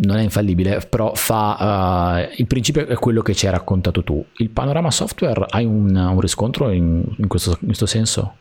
[0.00, 4.24] non è infallibile, però fa uh, il principio è quello che ci hai raccontato tu.
[4.38, 8.36] Il panorama software hai un, un riscontro in, in, questo, in, questo, senso?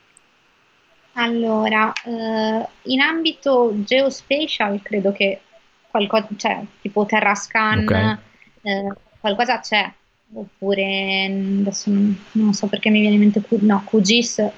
[1.16, 5.42] Allora, uh, in ambito geospatial credo che
[5.90, 8.18] qualcosa, cioè tipo TerraScan, okay.
[8.62, 9.92] eh, qualcosa c'è,
[10.34, 14.52] oppure adesso non, non, so perché mi viene in mente, no, QGIS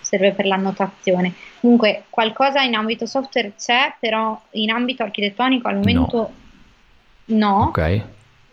[0.00, 1.34] serve per l'annotazione.
[1.60, 6.32] Comunque qualcosa in ambito software c'è, però in ambito architettonico al momento
[7.26, 7.38] no.
[7.38, 7.64] no.
[7.68, 8.02] Ok.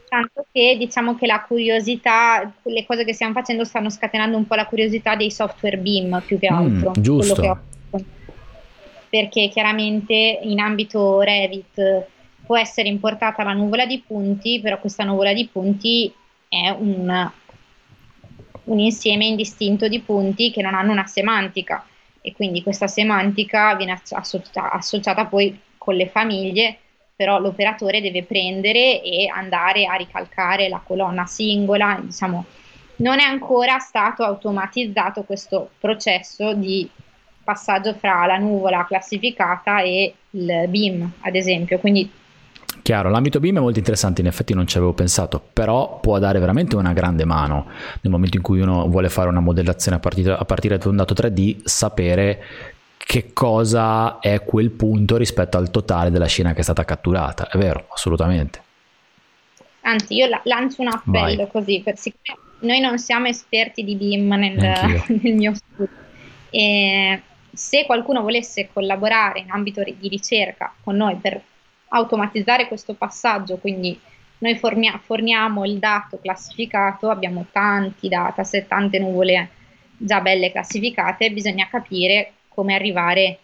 [0.07, 4.55] Tanto che diciamo che la curiosità, le cose che stiamo facendo stanno scatenando un po'
[4.55, 6.89] la curiosità dei software BIM più che mm, altro.
[6.89, 7.59] Mm, giusto.
[9.09, 12.07] Perché chiaramente in ambito Revit
[12.45, 16.13] può essere importata la nuvola di punti, però questa nuvola di punti
[16.47, 17.31] è un,
[18.65, 21.85] un insieme indistinto di punti che non hanno una semantica.
[22.21, 26.77] E quindi questa semantica viene associata, associata poi con le famiglie,
[27.15, 32.45] però l'operatore deve prendere e andare a ricalcare la colonna singola, diciamo,
[32.97, 36.89] non è ancora stato automatizzato questo processo di
[37.43, 42.09] passaggio fra la nuvola classificata e il BIM, ad esempio, quindi
[42.83, 46.37] Chiaro, l'ambito BIM è molto interessante, in effetti non ci avevo pensato, però può dare
[46.39, 47.67] veramente una grande mano
[48.01, 50.97] nel momento in cui uno vuole fare una modellazione a partire, a partire da un
[50.97, 52.43] dato 3D, sapere
[52.97, 57.47] che cosa è quel punto rispetto al totale della scena che è stata catturata.
[57.49, 58.61] È vero, assolutamente.
[59.83, 61.47] Anzi, io la- lancio un appello Vai.
[61.49, 64.55] così, per siccome noi non siamo esperti di BIM nel,
[65.21, 65.95] nel mio studio.
[66.49, 71.41] E se qualcuno volesse collaborare in ambito di ricerca con noi per
[71.93, 73.97] automatizzare questo passaggio, quindi
[74.39, 79.49] noi formia- forniamo il dato classificato, abbiamo tanti dataset, tante nuvole
[79.97, 83.39] già belle classificate, bisogna capire come arrivare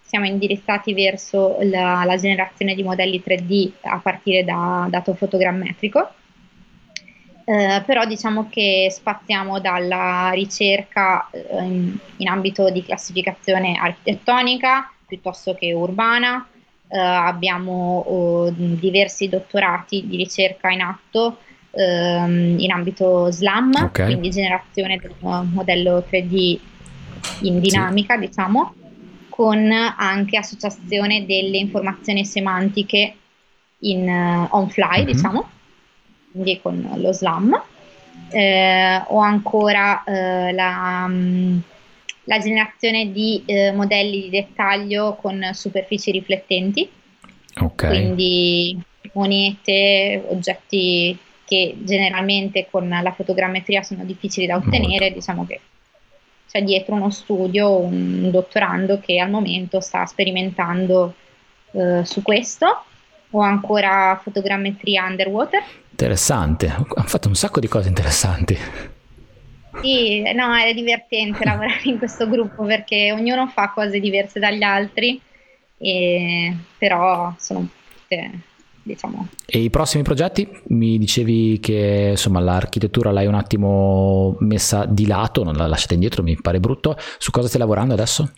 [0.00, 6.14] siamo indirizzati verso la, la generazione di modelli 3D a partire da dato fotogrammetrico.
[7.44, 15.54] Eh, però diciamo che spaziamo dalla ricerca eh, in, in, ambito di classificazione architettonica piuttosto
[15.54, 16.46] che urbana,
[16.92, 21.38] eh, abbiamo oh, diversi dottorati di ricerca in atto
[21.70, 24.06] ehm, in ambito SLAM, okay.
[24.06, 26.58] quindi generazione del modello 3D
[27.42, 28.26] in dinamica, sì.
[28.26, 28.74] diciamo,
[29.28, 33.14] con anche associazione delle informazioni semantiche
[33.80, 35.06] in uh, on fly, mm-hmm.
[35.06, 35.48] diciamo,
[36.32, 37.62] quindi con lo SLAM.
[38.32, 41.60] Eh, o ancora eh, la, um,
[42.24, 46.88] la, generazione di eh, modelli di dettaglio con superfici riflettenti,
[47.60, 47.88] okay.
[47.88, 48.78] quindi
[49.12, 55.14] monete, oggetti che generalmente con la fotogrammetria sono difficili da ottenere, Molto.
[55.14, 55.60] diciamo che
[56.48, 61.14] c'è dietro uno studio, un dottorando che al momento sta sperimentando
[61.72, 62.84] eh, su questo,
[63.30, 65.62] o ancora fotogrammetria underwater.
[65.90, 68.58] Interessante, hanno fatto un sacco di cose interessanti.
[69.82, 75.20] Sì, no, è divertente lavorare in questo gruppo perché ognuno fa cose diverse dagli altri,
[75.78, 78.30] e, però sono tutte
[78.82, 79.28] diciamo.
[79.46, 80.48] E i prossimi progetti?
[80.68, 86.22] Mi dicevi che insomma l'architettura l'hai un attimo messa di lato, non la lasciate indietro,
[86.22, 86.96] mi pare brutto.
[87.18, 88.30] Su cosa stai lavorando adesso?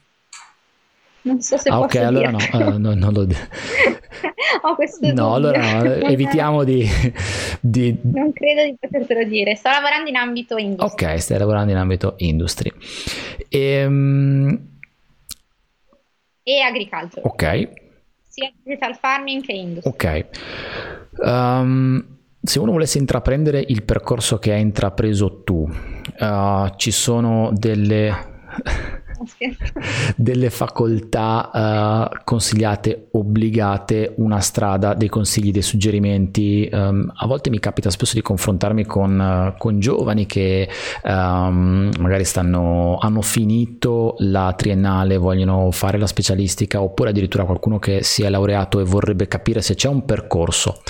[1.23, 3.27] Non so se ah, ok, allora no, uh, no, non lo
[4.63, 5.33] Ho questo No, dubbio.
[5.35, 6.87] allora no, evitiamo di,
[7.61, 9.55] di, Non credo di potertelo dire.
[9.55, 11.07] Sto lavorando in ambito industry.
[11.07, 12.73] Ok, stai lavorando in ambito industry.
[13.49, 14.71] Ehm...
[16.45, 17.27] E agricoltura.
[17.27, 17.81] Ok
[18.33, 19.91] sia digital farming che industry.
[19.91, 20.27] Ok.
[21.19, 22.03] Um,
[22.41, 25.69] se uno volesse intraprendere il percorso che hai intrapreso tu,
[26.19, 28.31] uh, ci sono delle
[30.17, 31.51] delle facoltà
[32.11, 36.69] uh, consigliate, obbligate, una strada, dei consigli, dei suggerimenti.
[36.73, 40.69] Um, a volte mi capita spesso di confrontarmi con, uh, con giovani che
[41.05, 48.03] um, magari stanno, hanno finito la triennale, vogliono fare la specialistica, oppure addirittura qualcuno che
[48.03, 50.81] si è laureato e vorrebbe capire se c'è un percorso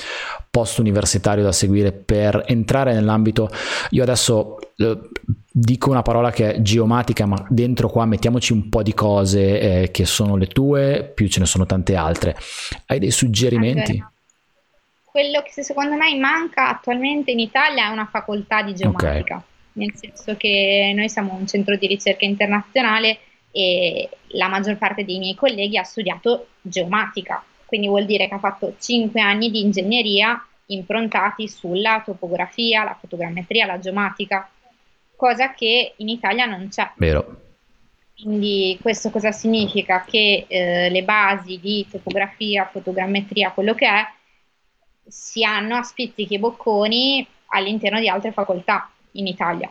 [0.53, 3.48] post universitario da seguire per entrare nell'ambito.
[3.92, 4.98] Io adesso eh,
[5.50, 9.90] dico una parola che è geomatica, ma dentro qua mettiamoci un po' di cose eh,
[9.90, 12.36] che sono le tue, più ce ne sono tante altre.
[12.84, 13.92] Hai dei suggerimenti?
[13.92, 14.12] Allora,
[15.05, 19.46] quello che secondo me manca attualmente in Italia è una facoltà di geomatica, okay.
[19.72, 25.18] nel senso che noi siamo un centro di ricerca internazionale e la maggior parte dei
[25.18, 27.42] miei colleghi ha studiato geomatica,
[27.73, 33.64] quindi vuol dire che ha fatto 5 anni di ingegneria improntati sulla topografia, la fotogrammetria,
[33.64, 34.47] la geomatica,
[35.16, 36.91] cosa che in Italia non c'è.
[36.97, 37.41] Vero.
[38.14, 40.05] Quindi questo cosa significa?
[40.05, 44.07] Che eh, le basi di topografia, fotogrammetria, quello che è,
[45.07, 49.70] si hanno a spizzichi e bocconi all'interno di altre facoltà in Italia.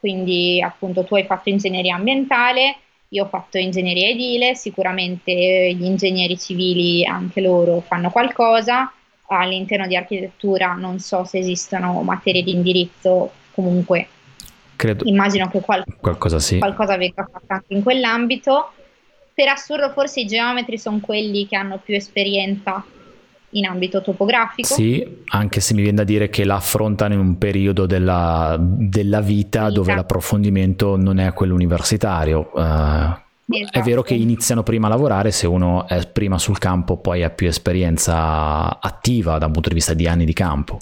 [0.00, 2.78] Quindi appunto tu hai fatto ingegneria ambientale,
[3.08, 8.92] io ho fatto ingegneria edile, sicuramente gli ingegneri civili anche loro fanno qualcosa,
[9.28, 14.08] all'interno di architettura non so se esistono materie di indirizzo, comunque
[14.76, 15.04] Credo.
[15.06, 16.58] immagino che qual- qualcosa, sì.
[16.58, 18.72] qualcosa venga fatto anche in quell'ambito.
[19.34, 22.82] Per assurdo forse i geometri sono quelli che hanno più esperienza
[23.56, 24.74] in ambito topografico.
[24.74, 29.64] Sì, anche se mi viene da dire che l'affrontano in un periodo della, della vita,
[29.66, 32.50] vita, dove l'approfondimento non è quello universitario.
[32.52, 33.78] Uh, esatto.
[33.78, 37.30] È vero che iniziano prima a lavorare, se uno è prima sul campo poi ha
[37.30, 40.80] più esperienza attiva da un punto di vista di anni di campo.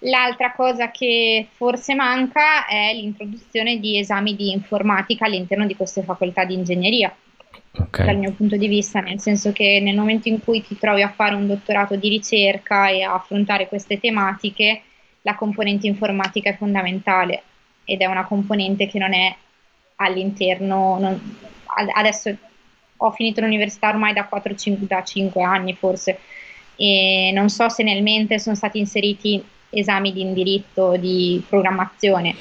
[0.00, 6.44] L'altra cosa che forse manca è l'introduzione di esami di informatica all'interno di queste facoltà
[6.44, 7.14] di ingegneria
[7.78, 8.06] okay.
[8.06, 11.10] dal mio punto di vista, nel senso che nel momento in cui ti trovi a
[11.10, 14.82] fare un dottorato di ricerca e a affrontare queste tematiche,
[15.22, 17.42] la componente informatica è fondamentale
[17.84, 19.34] ed è una componente che non è
[19.96, 21.36] all'interno, non,
[21.94, 22.34] adesso
[22.98, 26.18] ho finito l'università ormai da 4-5 da 5 anni forse
[26.76, 32.34] e non so se nel mente sono stati inseriti esami di indirizzo di programmazione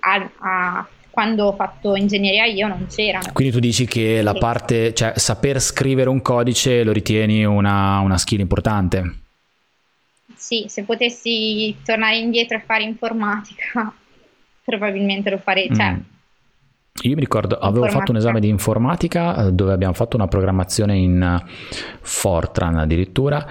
[0.00, 3.30] a, a quando ho fatto ingegneria io non c'erano.
[3.32, 8.18] Quindi tu dici che la parte, cioè saper scrivere un codice lo ritieni una, una
[8.18, 9.20] skill importante?
[10.34, 13.94] Sì, se potessi tornare indietro e fare informatica
[14.64, 15.72] probabilmente lo farei.
[15.72, 16.00] Cioè, mm.
[17.02, 20.96] Io mi ricordo, avevo fatto un esame di informatica eh, dove abbiamo fatto una programmazione
[20.96, 21.50] in eh,
[22.00, 23.46] Fortran addirittura.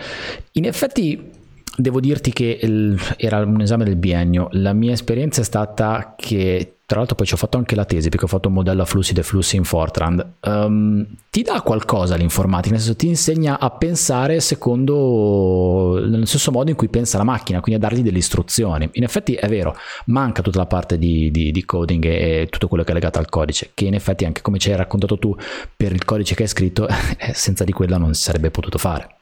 [0.53, 1.31] In effetti
[1.75, 4.47] devo dirti che il, era un esame del biennio.
[4.51, 8.09] La mia esperienza è stata che tra l'altro poi ci ho fatto anche la tesi
[8.09, 12.15] perché ho fatto un modello a flussi dei flussi in Fortran, um, ti dà qualcosa
[12.15, 17.23] l'informatica, nel senso ti insegna a pensare secondo, nel stesso modo in cui pensa la
[17.23, 18.87] macchina, quindi a dargli delle istruzioni.
[18.93, 19.75] In effetti è vero,
[20.05, 23.27] manca tutta la parte di, di, di coding e tutto quello che è legato al
[23.27, 25.35] codice, che in effetti anche come ci hai raccontato tu
[25.75, 26.87] per il codice che hai scritto,
[27.17, 29.15] eh, senza di quella non si sarebbe potuto fare.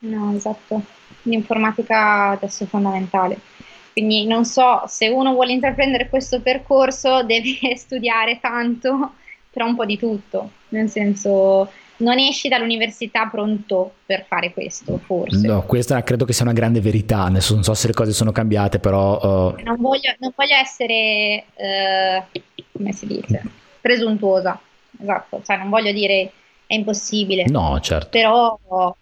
[0.00, 0.82] No, esatto.
[1.22, 3.38] L'informatica adesso è fondamentale.
[3.96, 9.12] Quindi non so se uno vuole intraprendere questo percorso deve studiare tanto
[9.50, 15.46] per un po' di tutto, nel senso non esci dall'università pronto per fare questo, forse.
[15.46, 18.32] No, questa credo che sia una grande verità, adesso non so se le cose sono
[18.32, 19.54] cambiate, però...
[19.54, 19.62] Uh...
[19.62, 22.40] Non, voglio, non, voglio, essere, uh,
[22.72, 23.42] come si dice,
[23.80, 24.60] presuntuosa,
[25.00, 26.32] esatto, cioè non voglio dire
[26.66, 27.46] è impossibile.
[27.46, 28.08] No, certo.
[28.10, 28.94] Però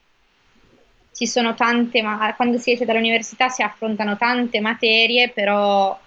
[1.15, 5.99] ci sono tante, ma quando si esce dall'università si affrontano tante materie, però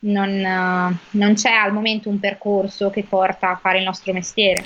[0.00, 4.64] non, non, c'è al momento un percorso che porta a fare il nostro mestiere,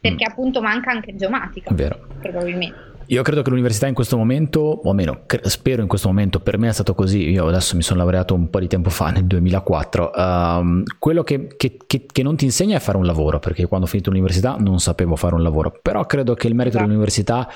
[0.00, 0.30] perché mm.
[0.30, 2.06] appunto manca anche geomatica, Vero.
[2.20, 2.90] probabilmente.
[3.06, 6.68] Io credo che l'università in questo momento, o almeno spero in questo momento, per me
[6.68, 10.10] è stato così, io adesso mi sono laureato un po' di tempo fa, nel 2004,
[10.14, 13.66] um, ehm, quello che, che, che, che, non ti insegna è fare un lavoro, perché
[13.66, 16.86] quando ho finito l'università non sapevo fare un lavoro, però credo che il merito esatto.
[16.86, 17.48] dell'università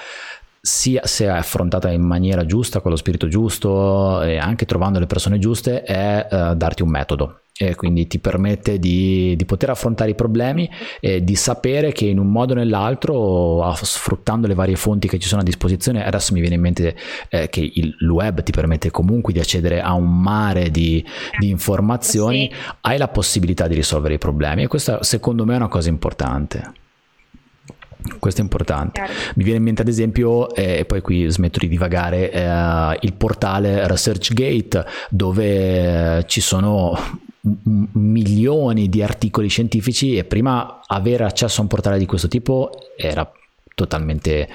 [0.66, 5.06] sia se è affrontata in maniera giusta, con lo spirito giusto e anche trovando le
[5.06, 10.10] persone giuste, è uh, darti un metodo e quindi ti permette di, di, poter affrontare
[10.10, 10.68] i problemi
[11.00, 15.28] e di sapere che in un modo o nell'altro, sfruttando le varie fonti che ci
[15.28, 16.96] sono a disposizione, adesso mi viene in mente
[17.30, 21.02] eh, che il, web ti permette comunque di accedere a un mare di,
[21.38, 22.58] di informazioni, sì.
[22.82, 26.84] hai la possibilità di risolvere i problemi e questa secondo me è una cosa importante.
[28.18, 29.00] Questo è importante.
[29.34, 33.14] Mi viene in mente ad esempio, e eh, poi qui smetto di divagare, eh, il
[33.14, 36.98] portale ResearchGate dove ci sono
[37.92, 43.30] milioni di articoli scientifici e prima avere accesso a un portale di questo tipo era
[43.76, 44.48] totalmente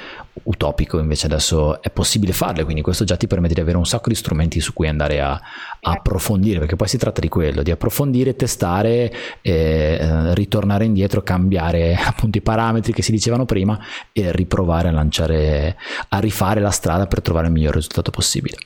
[0.43, 4.09] utopico, invece adesso è possibile farlo, quindi questo già ti permette di avere un sacco
[4.09, 7.69] di strumenti su cui andare a, a approfondire, perché poi si tratta di quello, di
[7.69, 13.79] approfondire, testare, eh, ritornare indietro, cambiare appunto i parametri che si dicevano prima
[14.11, 15.77] e riprovare a lanciare,
[16.09, 18.57] a rifare la strada per trovare il miglior risultato possibile.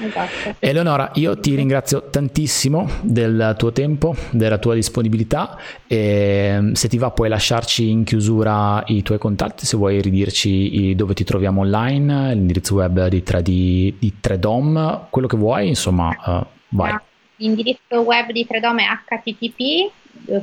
[0.00, 0.56] Esatto.
[0.58, 5.56] Eleonora, io ti ringrazio tantissimo del tuo tempo, della tua disponibilità
[5.86, 10.94] e mm, se ti va puoi lasciarci in chiusura i tuoi contatti, se vuoi ridirci
[10.94, 16.46] dove ti troviamo online, l'indirizzo web di 3D, di 3DOM, quello che vuoi, insomma, uh,
[16.68, 16.96] vai.
[17.36, 19.90] L'indirizzo web di 3DOM è http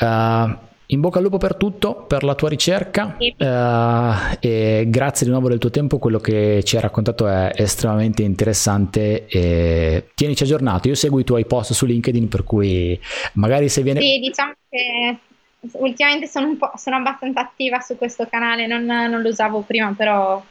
[0.00, 3.34] Uh, in bocca al lupo per tutto, per la tua ricerca sì.
[3.36, 8.22] uh, e grazie di nuovo del tuo tempo, quello che ci hai raccontato è estremamente
[8.22, 12.98] interessante e tienici aggiornato, io seguo i tuoi post su LinkedIn per cui
[13.34, 14.00] magari se viene...
[14.00, 15.18] Sì, diciamo che
[15.72, 20.42] ultimamente sono, sono abbastanza attiva su questo canale, non, non lo usavo prima però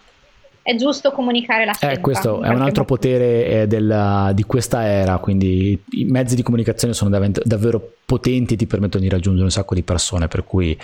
[0.67, 1.95] è giusto comunicare la scelta.
[1.95, 2.95] Eh, questo è un altro modo.
[2.95, 8.55] potere eh, della, di questa era, quindi i mezzi di comunicazione sono davvero, davvero potenti
[8.55, 10.77] e ti permettono di raggiungere un sacco di persone, per cui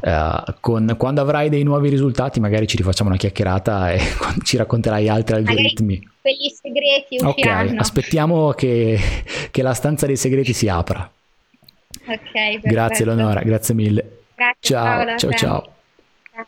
[0.00, 4.00] eh, con, quando avrai dei nuovi risultati magari ci rifacciamo una chiacchierata e
[4.42, 5.96] ci racconterai altri algoritmi.
[5.96, 7.72] Magari quegli segreti usciranno.
[7.72, 8.98] Ok, aspettiamo che,
[9.50, 11.10] che la stanza dei segreti si apra.
[12.06, 14.20] Ok, Grazie Leonora, grazie mille.
[14.34, 15.74] Grazie, ciao, ciao, ciao.
[16.32, 16.46] ciao.